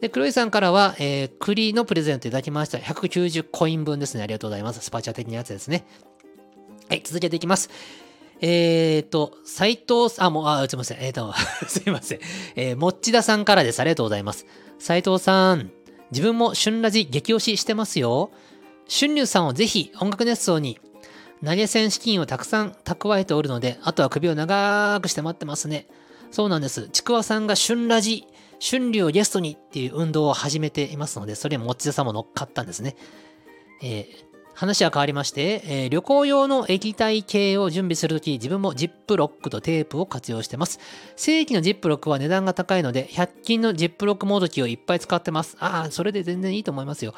[0.01, 2.77] で、黒井さんからは、えー、栗のプレゼントいただきました。
[2.77, 4.23] 190コイン分ですね。
[4.23, 4.79] ありがとうございます。
[4.79, 5.85] スパチャ的なやつですね。
[6.89, 7.69] はい、続けていきます。
[8.41, 10.97] えっ、ー、と、斎藤さん、あ、もう、あ、すいません。
[10.99, 11.33] えっ、ー、と、
[11.67, 12.19] すいません。
[12.55, 13.79] えー、もっちださんからです。
[13.79, 14.45] ありがとうございます。
[14.79, 15.71] 斎藤さん、
[16.11, 18.31] 自分も春ラジ激推ししてますよ。
[18.87, 20.79] 春龍さんをぜひ音楽熱奏に
[21.43, 25.87] 投げ銭資金をたくさん蓄えておるので、あとは首を長くして待ってますね。
[26.31, 26.89] そうなんです。
[26.89, 28.25] ちくわさんが春ラジ、
[28.59, 32.95] 春流をゲストにっていう運動を始めていますので、それもっち田さんも乗っかったんですね。
[33.83, 40.79] えー、話は変わりまして、えー、旅行用の液体系を準備するとき、自分もジップロックとテープを活用してます。
[41.15, 45.57] 正規のジップロックは値段が高いので、100均のジップロックモード機をいっぱい使ってます。
[45.59, 47.13] ああ、それで全然いいと思いますよ。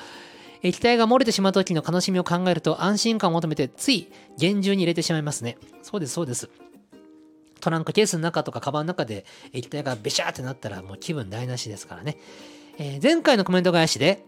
[0.64, 5.58] 液体が漏れてしまう時の悲しみを考えると安心感を求めてつい厳重に入れてしまいますね。
[5.84, 6.50] そうです、そうです。
[7.60, 12.18] トランクケースの中とかカバンの中で液体がベシャーってなったらもう気分台無しですからね。
[12.78, 14.24] えー、前回のコメント返しで、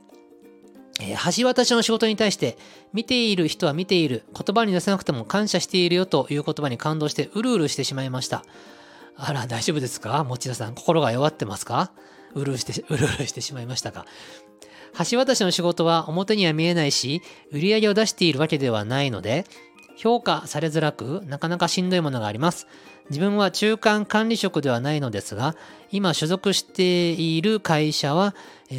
[0.99, 2.57] えー、橋渡しの仕事に対して、
[2.91, 8.43] 見ている人は見ている、言葉に出せなくても感謝しているよという言葉に感動して、うるうるしてしまいました。
[9.15, 10.23] あら、大丈夫ですか？
[10.23, 11.91] 持田さん、心が弱ってますか？
[12.33, 14.05] うるうして、 うるうるしてしまいましたか？
[15.09, 17.21] 橋渡しの仕事は表には見えないし、
[17.51, 19.45] 売り上げを出しているわけではないので、
[19.95, 22.67] 評価されづらく、なかなかしんどいものがあります。
[23.09, 25.55] 自分は中間管理職ではないのですが、
[25.91, 28.35] 今所属している会社は、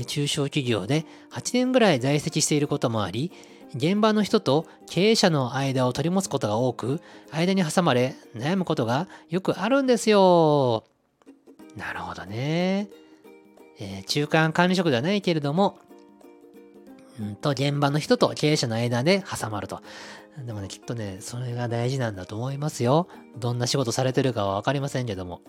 [0.07, 3.33] 中小企業で8年ぐらい在籍していることもあり、
[3.75, 7.01] 現場の人と経営者の間を取り持つことが多く、
[7.31, 10.85] 間に挟まれ悩むことがよくあるんですよ。
[11.77, 12.89] なるほどね。
[13.79, 15.79] えー、中間管理職ではないけれども、
[17.21, 19.83] うんと、現場の人と経営者の間で挟まると。
[20.47, 23.09] でもね、きっとね、それが大事なんだと思いますよ。
[23.37, 25.43] どんな仕事されてるかはわかりませんけども。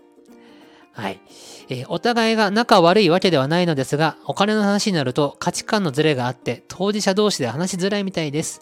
[0.94, 1.22] はい、
[1.70, 8.62] えー、お互いが仲悪いわけではないのですが、お金の話になると価値観のズレがあって、当事者同士で話しづらいみたいです。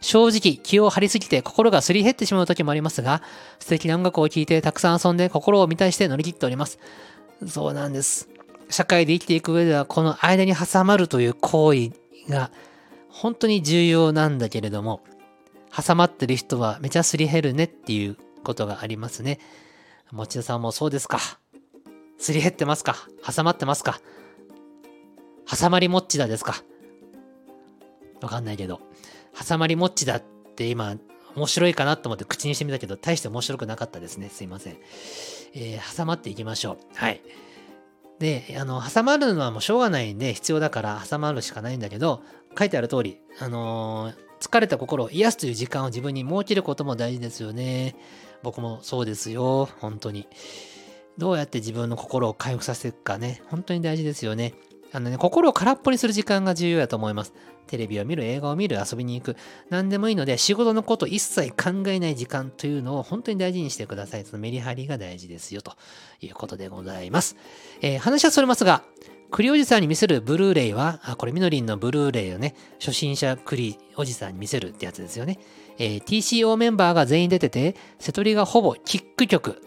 [0.00, 3.22] 正直、気を張りすぎて心がすり減ってしまう時もありますが、
[3.58, 6.78] 素敵な音楽を聴いてたくさん遊んで心を満たして乗り切っております。
[7.46, 8.30] そうなんです。
[8.70, 12.50] 社会で生きていく上では、この間に挟まるという行為が
[13.08, 15.02] 本当に重要なんだけれども、
[15.74, 19.38] 挟まってる人はめちゃすり減るねっていうことがありますね。
[20.12, 21.18] 持田さんもそうですか。
[22.18, 22.96] すり減ってますか
[23.26, 24.00] 挟まってますか
[25.46, 26.62] 挟まりもっちだですか
[28.22, 28.80] わかんないけど。
[29.48, 30.22] 挟まりもっちだっ
[30.54, 30.96] て今、
[31.34, 34.30] 面白いかなと思って口にしてみたけど、大して面白くなかったですね。
[34.30, 34.78] すいません。
[35.54, 36.78] えー、挟まっていきましょう。
[36.94, 37.20] はい。
[38.18, 42.22] で、あの、挟まるのはもうしょうがないんで必要だから挟まるしかないんだけど、
[42.58, 47.96] 書いてある通り、あのー、疲れた心を癒すという時間を自分に設けることも大事ですよね。
[48.42, 49.68] 僕もそうですよ。
[49.80, 50.28] 本当に。
[51.18, 53.42] どうやって自分の心を回復させるかね。
[53.46, 54.54] 本当に大事ですよね。
[54.92, 57.32] あのね、心を空っぽにする時間が重要だと思います。
[57.66, 59.36] テレビを見る、映画を見る、遊びに行く。
[59.70, 64.24] 何でもいいので、仕事のこと一切考えない時間というのを本当に大事にしてください。
[64.24, 65.72] そのメリハリが大事ですよ、と
[66.20, 67.36] いうことでございます。
[67.80, 68.82] えー、話はそれますが、
[69.30, 75.38] 栗おじさんに見せるブルーレイは、あ、これみのりんのブルーレイをね、初心者栗おじさんに見せるってやつですよね。
[75.78, 79.60] えー、TCO メンバーが全員出てて、瀬戸りがほぼキック曲、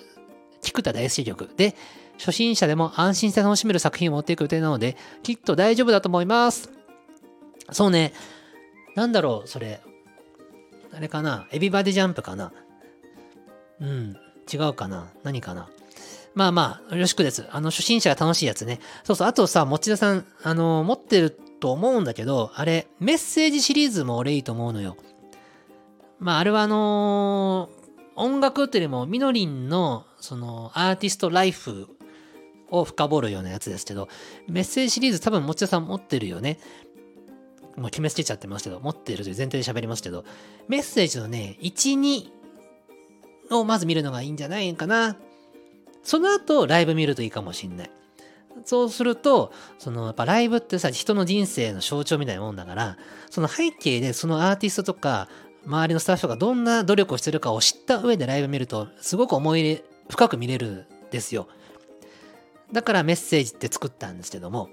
[0.61, 1.75] キッ作った大好き曲で、
[2.17, 6.78] 初心者でも安心して楽しめる作品を持っていく予定なので、きっと大丈夫だと思います。
[7.71, 8.13] そうね、
[8.95, 9.81] なんだろう、それ。
[10.91, 12.51] あれかなエビバディジャンプかな
[13.79, 14.17] うん、
[14.51, 15.69] 違うかな何かな
[16.35, 17.45] まあまあ、よろしくです。
[17.51, 18.79] あの、初心者が楽しいやつね。
[19.03, 24.95] そうそう、あとさ、持田さん、あの、持ってると思うんだけど、あれ、メッセージシリーズも俺いいと思うのよ。
[26.19, 31.87] まあ、あれはあのー、音楽っていうよりも、みのりんの、その、アーティストライフ
[32.69, 34.07] を深掘るようなやつですけど、
[34.47, 36.59] メッセージシリーズ多分持田さん持ってるよね。
[37.79, 40.25] もう決めつけちゃってますけど、持ってるという前提で喋りますけど、
[40.67, 45.17] メッセージのね、1、2をまず見るのがいいんじゃないかな。
[46.03, 47.91] その後、ライブ見るといいかもしんない。
[48.65, 52.97] そうすると、そのやっぱライブってさ、人の人生の象徴みたいなもんだから、
[53.29, 55.29] その背景でそのアーティストとか、
[55.65, 61.47] 周りのスタッフがどんな努力をしてるかを知った上でライブ見ると、すごく思い入れ、深く見れるんですよ。
[62.71, 64.69] だからメッセージって作ったんですけども、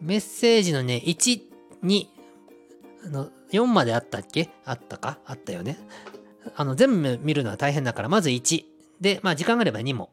[0.00, 1.49] メッセージのね、1、
[1.84, 2.06] 2、
[3.06, 4.50] あの、4まであったっけ？
[4.64, 5.18] あったか？
[5.24, 5.78] あったよね。
[6.56, 8.64] あの、全部見るのは大変だから、まず1。
[9.00, 10.10] で、まあ時間があれば2も。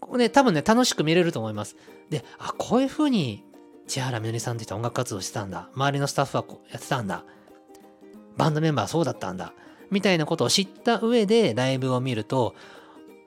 [0.00, 1.76] ここね、多分ね、楽しく見れると思います。
[2.08, 3.44] で、あ、こういう風に
[3.86, 5.68] 千原みのりさんって人音楽活動してたんだ。
[5.74, 7.24] 周りのスタッフはこうやってたんだ。
[8.36, 9.52] バンドメンバーはそうだったんだ。
[9.90, 12.54] みたいなことを知った上でライブを見ると、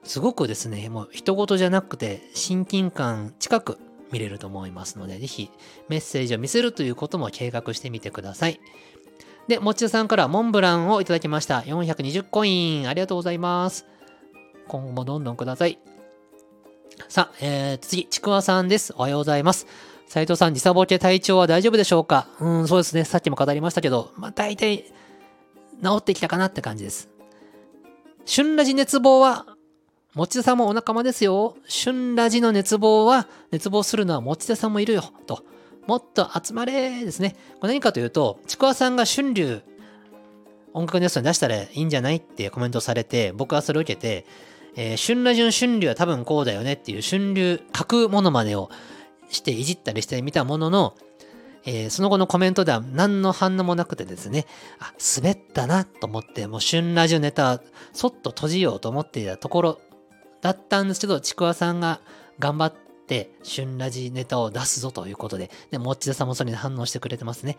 [0.02, 3.78] すごくですね、もう人事じゃなくて親近感近く
[4.14, 5.50] 見れると思いますので、ぜひ
[5.88, 8.60] メッセージを見せるということも計画してみてください。
[9.48, 11.60] で、もちさんからモンブランをいただきました。
[11.62, 12.88] 420コイン。
[12.88, 13.86] ありがとうございます。
[14.68, 15.80] 今後もどんどんください。
[17.08, 18.94] さあ、えー、次、ちくわさんです。
[18.96, 19.66] おはようございます。
[20.06, 22.28] 斉藤さん、時差ボケ体調は大丈夫でしょうか？
[22.38, 23.04] うん、そうですね。
[23.04, 24.84] さっきも語りましたけど、まあ、大体、
[25.82, 27.10] 治ってきたかなって感じです。
[28.32, 29.53] 春ラジ熱望は、
[30.14, 31.56] 持田さんもお仲間ですよ。
[31.68, 35.02] 春ラジの熱望は、熱望するのは持田さんもいるよ。
[35.26, 35.44] と。
[35.88, 37.34] もっと集まれですね。
[37.60, 39.62] これ何かというと、ちくわさんが春流、
[40.72, 44.24] 音楽ニュースに出したらいいんじゃないってコメントされて、僕はそれを受けて、
[44.76, 48.70] えー、春ラジの春流は多分こうだよねっていう春流架空モノマネを
[49.30, 50.94] していじったりしてみたものの、
[51.64, 54.46] えー、その後のコメントでは何の反応もなくてですね、
[54.78, 57.60] あ、滑ったなと思って、もう春ラジオネタ、
[57.92, 59.80] そっと閉じようと思っていたところ
[60.44, 62.00] だったんですけど、ちくわさんが
[62.38, 62.74] 頑張っ
[63.06, 67.56] て、春ラジネタを出すぞということで、で、もっちださんもそれに反応してくれてますね。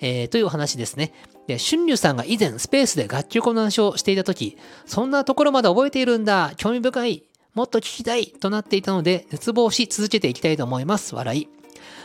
[0.00, 1.12] えー、というお話ですね。
[1.46, 4.56] で、春龍さんが以前スペースで楽曲の話をしていたとき、
[4.86, 11.14] そんなところまで覚えているんだ、興味深い、もっと聞きたいとなっていたので、熱望し続けていきたいと思います。
[11.14, 11.48] 笑い。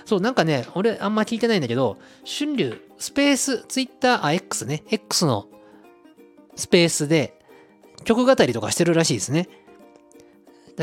[0.04, 5.48] そう、なんかね、俺あんま聞いてないんだけど、春龍、スペース、ツイッター、あ、X ね、X の
[6.58, 7.40] スペースで
[8.04, 9.48] 曲語りとかしてるらしいですね。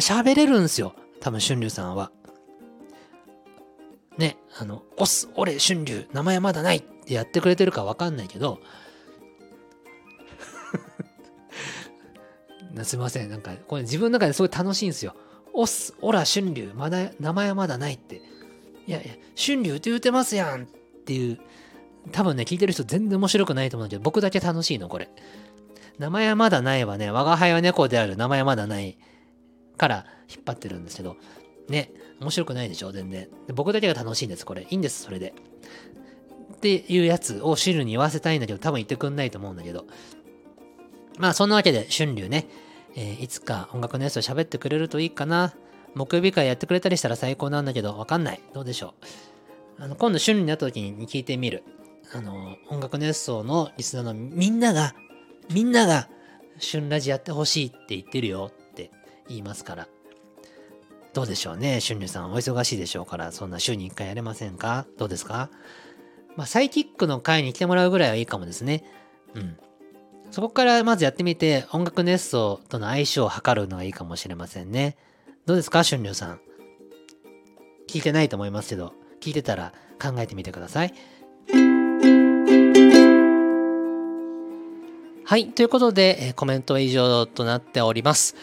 [0.01, 0.95] 喋れるんですよ。
[1.20, 2.11] 多分、春龍さんは。
[4.18, 8.61] ね、あの、オス、俺、春龍、名前まだないってやってくれてるかわかんないけど、
[12.82, 13.30] すいません。
[13.30, 15.14] なんか、これ自分の中ですごい楽しいんですよ。
[15.53, 18.20] オス、オラ、春龍、まだ、名前はまだないって。
[18.86, 20.66] いやいや、春龍って言うてますやんっ
[21.05, 21.38] ていう、
[22.12, 25.09] 多分ね、聞いてる人全然面白くないと思うんだけど、僕だけ楽しいの、これ。
[25.99, 28.99] 名前はまだないわね、我が輩は猫である名前はまだない
[29.77, 31.16] から引っ張ってるんですけど、
[31.68, 33.29] ね、面白くないでしょ、全然。
[33.55, 34.62] 僕だけが楽しいんです、これ。
[34.62, 35.35] いいんです、それで。
[36.55, 39.87] っていうやつをシルに言わせたいんだけど、多分言ってくんないと思うんだけど。
[41.18, 42.46] まあ、そんなわけで、春流ね、
[42.96, 45.55] えー、いつか音楽のやつを喋ってくれるといいかな。
[45.95, 48.41] 木曜日会やってくれたりしたら最高なんだけど、わかんない。
[48.53, 48.95] どうでしょ
[49.79, 49.83] う。
[49.83, 51.64] あの、今度春になった時に聞いてみる。
[52.13, 54.95] あの、音楽熱奏のリスナーのみんなが、
[55.53, 56.09] みんなが、
[56.61, 58.53] 春ラジやってほしいって言ってるよ
[59.29, 59.88] 言いますから。
[61.13, 61.80] どうでしょうね。
[61.80, 64.87] 春流さんお忙しいでしょうから、そんな週に1回やれませんか？
[64.99, 65.49] どうですか？
[66.37, 68.84] まあ、サイキックの会に来てもらうぐらいはいいかもですね。
[69.34, 69.57] うん。
[70.33, 74.96] そこからまずやってみて、音楽熱奏との相性を測るのがいいかもしれませんね。
[75.46, 76.41] どうですか春流さん？
[77.87, 79.72] 聞いてないと思いますけど、聞いてたら
[80.03, 80.95] 考えてみてください。
[85.25, 85.51] はい。
[85.53, 88.34] ということで、コメントは以上となっております。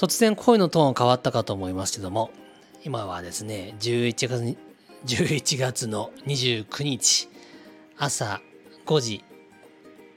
[0.00, 2.30] 突然声のトーン変わったかと思いますけども、
[2.84, 4.56] 今はですね、11月に、
[5.04, 7.28] 11月の29日、
[7.98, 8.40] 朝
[8.86, 9.22] 5時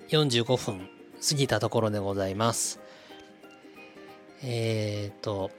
[0.07, 0.89] 45分
[1.21, 2.79] 過ぎたところでございます。
[4.41, 5.51] えっ、と、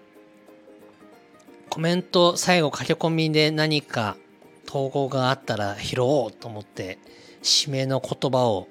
[1.68, 4.16] コメント最後書き込みで何か
[4.64, 6.98] 投稿があったら拾おうと思って
[7.42, 8.68] 締めの言葉を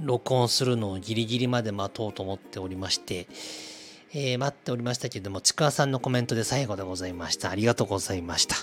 [0.00, 3.28] 録音するのをギリギリまで待とうと思っておりまして、
[4.12, 7.50] えー、待っておりましたけれども、ちくわさんのコメントで最後でございました。
[7.50, 8.56] ありがとうございました。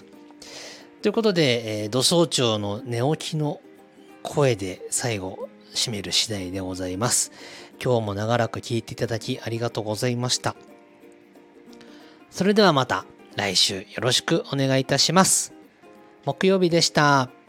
[1.02, 3.60] ということで、えー、土早朝の寝起きの
[4.22, 7.32] 声で最後、締める次第でございます。
[7.84, 10.56] 今日も長らく聞いていただきありがとうございました。
[12.30, 13.06] それではまた
[13.36, 15.53] 来週よろしくお願いいたします。
[16.26, 17.43] 木曜日でした。